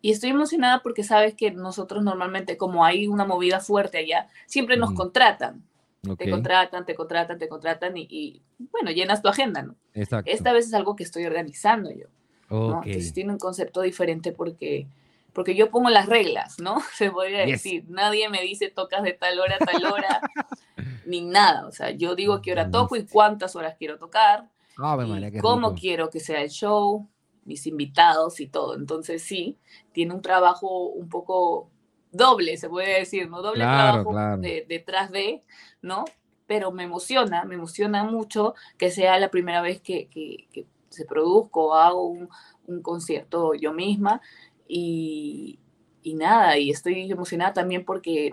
Y, 0.00 0.10
estoy 0.12 0.30
emocionada 0.30 0.80
porque 0.82 1.02
sabes 1.04 1.34
que 1.34 1.50
nosotros 1.50 2.02
normalmente, 2.04 2.56
como 2.56 2.84
hay 2.84 3.06
una 3.08 3.24
movida 3.24 3.60
fuerte 3.60 3.98
allá, 3.98 4.28
siempre 4.46 4.76
nos 4.76 4.92
contratan. 4.92 5.62
Ok, 6.08 6.16
Te 6.18 6.30
contratan, 6.30 6.86
te 6.86 6.94
contratan, 6.94 7.38
te 7.38 7.48
contratan 7.48 7.96
y, 7.96 8.06
y, 8.08 8.42
bueno, 8.72 8.90
llenas 8.92 9.20
tu 9.20 9.28
agenda, 9.28 9.62
¿no? 9.62 9.74
Exacto. 9.94 10.30
Esta 10.30 10.52
vez 10.52 10.66
es 10.68 10.74
algo 10.74 10.94
que 10.94 11.02
estoy 11.02 11.24
organizando 11.26 11.90
yo, 11.90 12.06
¿no? 12.50 12.78
Ok. 12.78 12.86
Entonces 12.86 13.12
tiene 13.12 13.32
un 13.32 13.38
concepto 13.38 13.80
diferente 13.82 14.30
porque, 14.32 14.86
porque 15.32 15.56
yo 15.56 15.70
pongo 15.70 15.90
las 15.90 16.06
reglas, 16.06 16.58
¿no? 16.60 16.78
Se 16.94 17.10
podría 17.10 17.44
Yes. 17.44 17.62
decir. 17.64 17.84
Nadie 17.88 18.28
me 18.28 18.40
dice 18.42 18.68
tocas 18.70 19.02
de 19.02 19.12
tal 19.12 19.38
hora 19.40 19.56
a 19.60 19.64
tal 19.64 19.84
hora, 19.84 20.20
ni 21.06 21.20
nada. 21.22 21.66
O 21.66 21.72
sea, 21.72 21.90
yo 21.90 22.14
digo 22.14 22.40
qué 22.42 22.52
hora 22.52 22.70
toco 22.70 22.94
y 22.96 23.04
cuántas 23.04 23.56
horas 23.56 23.74
quiero 23.78 23.98
tocar 23.98 24.48
Ave 24.76 25.04
y 25.06 25.10
María, 25.10 25.30
qué 25.32 25.40
cómo 25.40 25.70
rico. 25.70 25.80
quiero 25.80 26.10
que 26.10 26.20
sea 26.20 26.40
el 26.42 26.50
show, 26.50 27.08
mis 27.48 27.66
invitados 27.66 28.38
y 28.40 28.46
todo. 28.46 28.76
Entonces 28.76 29.22
sí, 29.22 29.58
tiene 29.92 30.14
un 30.14 30.22
trabajo 30.22 30.84
un 30.86 31.08
poco 31.08 31.70
doble, 32.12 32.56
se 32.56 32.68
puede 32.68 33.00
decir, 33.00 33.28
¿no? 33.28 33.42
Doble 33.42 33.64
Claro, 33.64 33.76
trabajo 34.02 34.10
claro. 34.10 34.40
de- 34.42 34.64
detrás 34.68 35.10
de, 35.10 35.42
¿no? 35.82 36.04
Pero 36.46 36.70
me 36.70 36.84
emociona, 36.84 37.44
me 37.44 37.56
emociona 37.56 38.04
mucho 38.04 38.54
que 38.78 38.90
sea 38.90 39.18
la 39.18 39.30
primera 39.30 39.60
vez 39.60 39.80
que, 39.80 40.08
que- 40.08 40.46
que 40.52 40.66
se 40.90 41.04
produzca 41.04 41.60
o 41.60 41.74
hago 41.74 42.06
un, 42.06 42.28
un 42.66 42.82
concierto 42.82 43.52
yo 43.54 43.72
misma 43.72 44.20
y, 44.66 45.58
y 46.02 46.14
nada, 46.14 46.56
y 46.58 46.70
estoy 46.70 47.10
emocionada 47.10 47.52
también 47.52 47.84
porque 47.84 48.30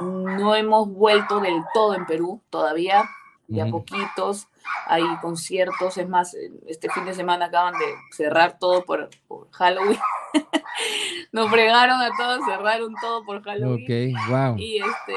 no 0.00 0.54
hemos 0.54 0.88
vuelto 0.88 1.40
del 1.40 1.60
todo 1.74 1.94
en 1.94 2.06
Perú 2.06 2.40
todavía, 2.50 3.04
de 3.46 3.62
a 3.62 3.64
Ujú. 3.66 3.78
poquitos, 3.84 4.46
hay 4.86 5.02
conciertos, 5.20 5.96
es 5.98 6.08
más, 6.08 6.34
este 6.66 6.88
fin 6.90 7.04
de 7.04 7.14
semana 7.14 7.46
acaban 7.46 7.74
de 7.74 7.84
cerrar 8.12 8.58
todo 8.58 8.84
por, 8.84 9.10
por 9.26 9.50
Halloween. 9.52 9.98
Nos 11.32 11.50
fregaron 11.50 12.00
a 12.00 12.10
todos, 12.16 12.40
cerraron 12.46 12.94
todo 13.00 13.24
por 13.24 13.42
Halloween. 13.42 14.14
Ok, 14.14 14.28
wow. 14.30 14.56
Y 14.58 14.78
este, 14.78 15.14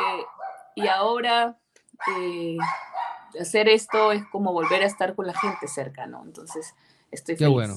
y 0.76 0.88
ahora 0.88 1.56
eh, 2.18 2.58
hacer 3.40 3.70
esto 3.70 4.12
es 4.12 4.24
como 4.32 4.52
volver 4.52 4.82
a 4.84 4.86
estar 4.86 5.16
con 5.16 5.28
la 5.28 5.34
gente 5.34 5.68
cerca, 5.68 6.06
¿no? 6.08 6.24
Entonces, 6.24 6.74
estoy 7.12 7.36
Qué 7.36 7.46
feliz. 7.46 7.54
bueno. 7.54 7.74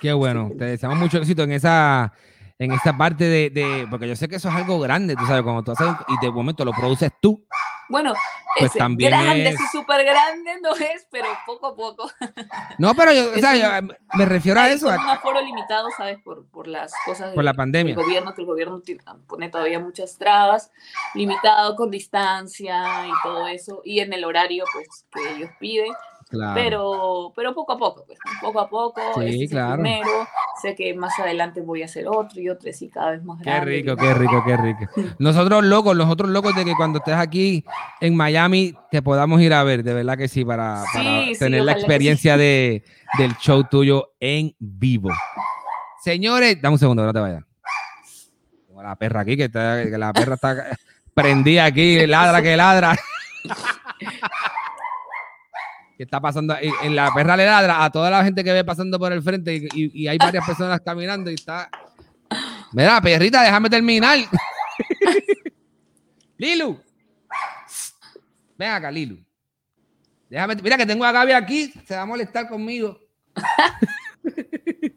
Qué 0.00 0.12
bueno. 0.12 0.50
Te 0.58 0.64
deseamos 0.66 0.98
mucho 0.98 1.18
éxito 1.18 1.42
en 1.42 1.52
esa, 1.52 2.12
en 2.58 2.72
esa 2.72 2.96
parte 2.96 3.24
de, 3.24 3.50
de- 3.50 3.86
porque 3.90 4.06
yo 4.08 4.14
sé 4.16 4.28
que 4.28 4.36
eso 4.36 4.48
es 4.48 4.54
algo 4.54 4.78
grande, 4.78 5.16
tú 5.16 5.24
sabes, 5.26 5.42
cuando 5.42 5.62
tú 5.62 5.72
haces 5.72 5.88
y 6.08 6.24
de 6.24 6.30
momento 6.30 6.64
lo 6.64 6.72
produces 6.72 7.10
tú. 7.20 7.44
Bueno, 7.88 8.12
Pues 8.58 8.70
ese 8.70 8.78
también 8.78 9.10
grande, 9.10 9.48
es- 9.50 9.70
súper 9.70 10.04
grande 10.04 10.60
no 10.62 10.74
es, 10.74 11.06
pero 11.10 11.26
poco 11.44 11.66
a 11.68 11.76
poco. 11.76 12.10
No, 12.78 12.94
pero 12.94 13.12
yo, 13.12 13.30
o 13.30 13.34
Es 13.34 13.40
sea, 13.40 13.52
un- 13.80 13.88
yo 13.88 13.94
me 14.14 14.24
refiero 14.26 14.60
a 14.60 14.68
eso. 14.70 14.90
a- 14.90 14.94
un 14.96 15.08
aforo 15.08 15.40
limitado, 15.40 15.88
¿sabes? 15.96 16.18
Por, 16.24 16.46
por 16.48 16.66
las 16.68 16.92
cosas 17.04 17.34
Por 17.34 17.44
la 17.44 17.52
del- 17.52 17.56
pandemia. 17.56 17.94
del 17.94 18.04
gobierno, 18.04 18.34
que 18.34 18.40
el 18.42 18.46
gobierno 18.46 18.80
ti- 18.80 18.98
pone 19.26 19.48
todavía 19.48 19.78
muchas 19.80 20.16
trabas, 20.18 20.70
limitado 21.14 21.76
con 21.76 21.90
distancia 21.90 23.06
y 23.06 23.10
todo 23.22 23.46
eso, 23.48 23.80
y 23.84 24.00
en 24.00 24.12
el 24.12 24.24
horario, 24.24 24.64
pues, 24.72 25.04
que 25.12 25.34
ellos 25.34 25.50
piden. 25.60 25.92
Claro. 26.28 26.54
pero, 26.54 27.32
pero 27.36 27.54
poco 27.54 27.72
a 27.74 27.78
poco, 27.78 28.04
pues, 28.04 28.18
poco 28.40 28.58
a 28.60 28.68
poco. 28.68 29.00
Sí, 29.20 29.44
este 29.44 29.44
es 29.44 29.52
el 29.52 29.72
primero, 29.74 30.10
sé 30.60 30.74
que 30.74 30.92
más 30.92 31.16
adelante 31.20 31.60
voy 31.60 31.82
a 31.82 31.84
hacer 31.84 32.08
otro 32.08 32.40
y 32.40 32.48
otro 32.48 32.68
así 32.68 32.88
cada 32.88 33.12
vez 33.12 33.22
más 33.22 33.38
Qué 33.38 33.44
grande. 33.48 33.70
rico, 33.70 33.92
y- 33.92 33.96
qué 33.96 34.14
rico, 34.14 34.42
qué 34.44 34.56
rico. 34.56 34.80
Nosotros 35.20 35.62
locos, 35.64 35.96
nosotros 35.96 36.28
locos 36.30 36.56
de 36.56 36.64
que 36.64 36.74
cuando 36.74 36.98
estés 36.98 37.14
aquí 37.14 37.64
en 38.00 38.16
Miami 38.16 38.74
te 38.90 39.02
podamos 39.02 39.40
ir 39.40 39.54
a 39.54 39.62
ver, 39.62 39.84
de 39.84 39.94
verdad 39.94 40.18
que 40.18 40.26
sí, 40.26 40.44
para, 40.44 40.82
Sí, 40.86 40.98
para 40.98 41.24
sí, 41.26 41.38
tener 41.38 41.62
la 41.62 41.72
experiencia 41.72 42.36
de, 42.36 42.82
del 43.18 43.36
show 43.36 43.62
tuyo 43.70 44.14
en 44.18 44.52
vivo. 44.58 45.10
Señores, 46.02 46.60
dame 46.60 46.74
un 46.74 46.78
segundo, 46.80 47.04
no 47.04 47.12
te 47.12 47.20
vayas. 47.20 47.44
Tengo 48.66 48.82
la 48.82 48.96
perra 48.96 49.20
aquí, 49.20 49.36
que, 49.36 49.44
está- 49.44 49.84
que 49.84 49.96
la 49.96 50.12
perra 50.12 50.34
está 50.34 50.76
prendida 51.14 51.66
aquí, 51.66 52.04
ladra 52.04 52.42
que 52.42 52.56
ladra. 52.56 52.96
¿Qué 55.96 56.02
está 56.04 56.20
pasando? 56.20 56.54
En 56.82 56.94
la 56.94 57.12
perra 57.14 57.36
le 57.36 57.46
ladra 57.46 57.84
a 57.84 57.90
toda 57.90 58.10
la 58.10 58.22
gente 58.22 58.44
que 58.44 58.52
ve 58.52 58.64
pasando 58.64 58.98
por 58.98 59.12
el 59.12 59.22
frente 59.22 59.54
y, 59.56 59.66
y- 59.74 60.02
y 60.02 60.08
hay 60.08 60.18
varias 60.18 60.44
personas 60.46 60.80
caminando 60.84 61.30
y 61.30 61.34
está. 61.34 61.70
Mira, 62.72 63.00
perrita, 63.00 63.42
déjame 63.42 63.70
terminar. 63.70 64.18
Lilu. 66.38 66.78
Ven 68.58 68.70
acá, 68.70 68.90
Lilu. 68.90 69.18
Déjame, 70.28 70.56
mira 70.56 70.76
que 70.76 70.86
tengo 70.86 71.04
a 71.04 71.12
Gaby 71.12 71.32
aquí, 71.32 71.72
se 71.86 71.94
va 71.96 72.02
a 72.02 72.06
molestar 72.06 72.48
conmigo. 72.48 72.98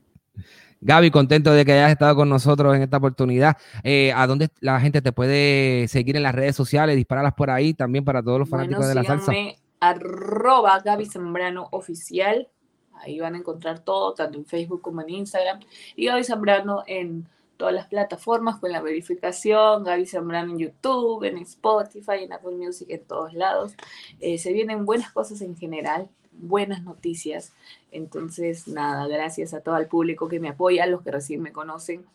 Gaby, 0.82 1.12
contento 1.12 1.52
de 1.52 1.66
que 1.66 1.74
hayas 1.74 1.92
estado 1.92 2.16
con 2.16 2.30
nosotros 2.30 2.74
en 2.76 2.82
esta 2.84 2.98
oportunidad. 2.98 3.58
Eh, 3.84 4.14
¿A 4.16 4.26
dónde 4.28 4.48
la 4.62 4.80
gente 4.80 5.02
te 5.02 5.12
puede 5.12 5.88
seguir 5.90 6.16
en 6.16 6.24
las 6.24 6.34
redes 6.34 6.56
sociales? 6.56 6.96
Dispararlas 6.96 7.34
por 7.34 7.50
ahí 7.50 7.74
también 7.74 8.06
para 8.06 8.24
todos 8.24 8.40
los 8.40 8.50
fanáticos 8.50 8.86
Bueno, 8.86 8.90
de 8.90 8.96
la 8.96 9.04
salsa. 9.04 9.34
Arroba 9.80 10.80
Gaby 10.80 11.06
Zambrano 11.06 11.68
oficial. 11.72 12.48
Ahí 12.94 13.20
van 13.20 13.36
a 13.36 13.38
encontrar 13.38 13.80
todo, 13.80 14.14
tanto 14.14 14.38
en 14.38 14.46
Facebook 14.46 14.82
como 14.82 15.02
en 15.02 15.10
Instagram. 15.10 15.60
Y 15.96 16.06
Gaby 16.08 16.24
Zambrano 16.24 16.84
en 16.86 17.28
todas 17.56 17.74
las 17.74 17.88
plataformas 17.88 18.60
con 18.60 18.72
la 18.72 18.82
verificación. 18.82 19.84
Gaby 19.84 20.06
Zambrano 20.06 20.52
en 20.52 20.60
YouTube, 20.60 21.24
en 21.24 21.38
Spotify, 21.38 22.24
en 22.24 22.34
Apple 22.34 22.56
Music, 22.56 22.88
en 22.90 23.06
todos 23.06 23.34
lados. 23.34 23.74
Eh, 24.20 24.38
se 24.38 24.52
vienen 24.54 24.86
buenas 24.86 25.12
cosas 25.12 25.42
en 25.42 25.56
general, 25.56 26.10
buenas 26.34 26.84
noticias. 26.84 27.54
Entonces, 27.92 28.68
nada, 28.68 29.08
gracias 29.08 29.54
a 29.54 29.62
todo 29.62 29.78
el 29.78 29.88
público 29.88 30.28
que 30.28 30.40
me 30.40 30.50
apoya, 30.50 30.84
a 30.84 30.88
los 30.88 31.02
que 31.02 31.12
recién 31.12 31.42
me 31.42 31.54
conocen. 31.54 32.06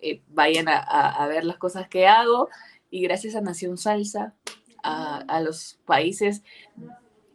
eh, 0.00 0.22
vayan 0.28 0.66
a 0.68 1.26
ver 1.28 1.44
las 1.44 1.58
cosas 1.58 1.88
que 1.88 2.06
hago. 2.06 2.48
Y 2.90 3.02
gracias 3.02 3.36
a 3.36 3.40
Nación 3.40 3.76
Salsa, 3.78 4.34
a, 4.82 5.18
a 5.18 5.40
los 5.40 5.78
países 5.84 6.42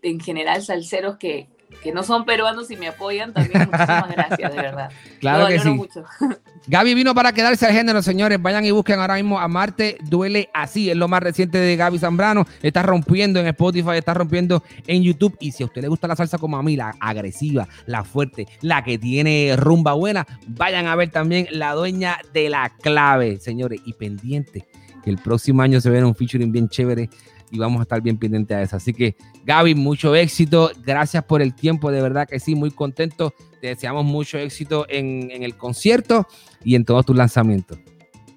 en 0.06 0.20
general 0.20 0.62
salseros 0.62 1.18
que, 1.18 1.48
que 1.84 1.92
no 1.92 2.04
son 2.04 2.26
peruanos 2.26 2.70
y 2.70 2.78
me 2.78 2.88
apoyan, 2.88 3.34
también 3.34 3.68
muchísimas 3.72 4.10
gracias, 4.10 4.52
de 4.52 4.62
verdad. 4.62 4.92
Claro 5.20 5.44
Lo 5.44 5.48
que 5.50 5.60
sí. 5.60 5.70
mucho. 5.70 6.04
Gaby 6.68 6.96
vino 6.96 7.14
para 7.14 7.32
quedarse 7.32 7.66
al 7.68 7.74
género, 7.74 8.02
señores. 8.02 8.42
Vayan 8.42 8.66
y 8.66 8.72
busquen 8.72 9.00
ahora 9.00 9.16
mismo 9.16 9.40
a 9.40 9.48
Marte 9.48 9.98
Duele 10.04 10.50
Así. 10.54 10.90
Es 10.90 10.98
lo 10.98 11.08
más 11.08 11.22
reciente 11.22 11.60
de 11.60 11.76
Gaby 11.76 12.00
Zambrano. 12.00 12.48
Está 12.64 12.82
rompiendo 12.82 13.40
en 13.40 13.48
Spotify, 13.48 13.92
está 13.98 14.16
rompiendo 14.16 14.64
en 14.88 15.04
YouTube. 15.04 15.38
Y 15.40 15.52
si 15.52 15.62
a 15.62 15.68
usted 15.68 15.84
le 15.84 15.88
gusta 15.90 16.08
la 16.08 16.16
salsa 16.16 16.40
como 16.40 16.58
a 16.58 16.64
mí, 16.64 16.76
la 16.76 16.96
agresiva, 17.00 17.68
la 17.86 18.04
fuerte, 18.04 18.48
la 18.62 18.84
que 18.84 18.98
tiene 18.98 19.56
rumba 19.58 19.94
buena, 19.94 20.26
vayan 20.48 20.88
a 20.88 20.96
ver 20.96 21.12
también 21.12 21.48
La 21.52 21.74
Dueña 21.74 22.18
de 22.34 22.50
la 22.50 22.72
Clave, 22.82 23.38
señores. 23.40 23.82
Y 23.86 23.94
pendiente 23.94 24.68
que 25.04 25.12
el 25.12 25.18
próximo 25.20 25.62
año 25.62 25.80
se 25.80 25.92
viene 25.92 26.08
un 26.08 26.16
featuring 26.16 26.52
bien 26.52 26.68
chévere 26.68 27.10
y 27.52 27.58
vamos 27.58 27.80
a 27.80 27.84
estar 27.84 28.02
bien 28.02 28.18
pendientes 28.18 28.56
a 28.56 28.62
eso. 28.62 28.76
Así 28.76 28.94
que, 28.94 29.16
Gaby, 29.46 29.76
mucho 29.76 30.16
éxito. 30.16 30.72
Gracias 30.84 31.24
por 31.24 31.42
el 31.42 31.54
tiempo, 31.54 31.92
de 31.92 32.02
verdad 32.02 32.28
que 32.28 32.40
sí, 32.40 32.56
muy 32.56 32.72
contento. 32.72 33.34
Te 33.62 33.68
deseamos 33.68 34.06
mucho 34.06 34.38
éxito 34.38 34.86
en, 34.90 35.30
en 35.32 35.44
el 35.44 35.56
concierto 35.56 36.28
y 36.64 36.76
en 36.76 36.86
todos 36.86 37.06
tus 37.06 37.16
lanzamientos. 37.16 37.78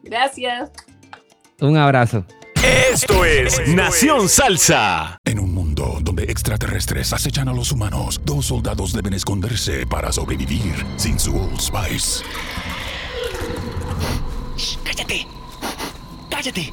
Gracias. 0.02 0.70
Un 1.60 1.76
abrazo. 1.76 2.24
Esto 2.64 3.24
es 3.24 3.68
Nación 3.68 4.28
Salsa. 4.28 5.18
En 5.24 5.38
un 5.38 5.54
mundo 5.54 5.98
donde 6.00 6.24
extraterrestres 6.24 7.12
acechan 7.12 7.48
a 7.48 7.52
los 7.52 7.70
humanos, 7.70 8.20
dos 8.24 8.46
soldados 8.46 8.92
deben 8.92 9.14
esconderse 9.14 9.86
para 9.86 10.10
sobrevivir 10.10 10.74
sin 10.96 11.18
su 11.18 11.36
Old 11.36 11.60
Spice. 11.60 12.24
Shh, 14.56 14.78
cállate. 14.84 15.26
Cállate. 16.30 16.72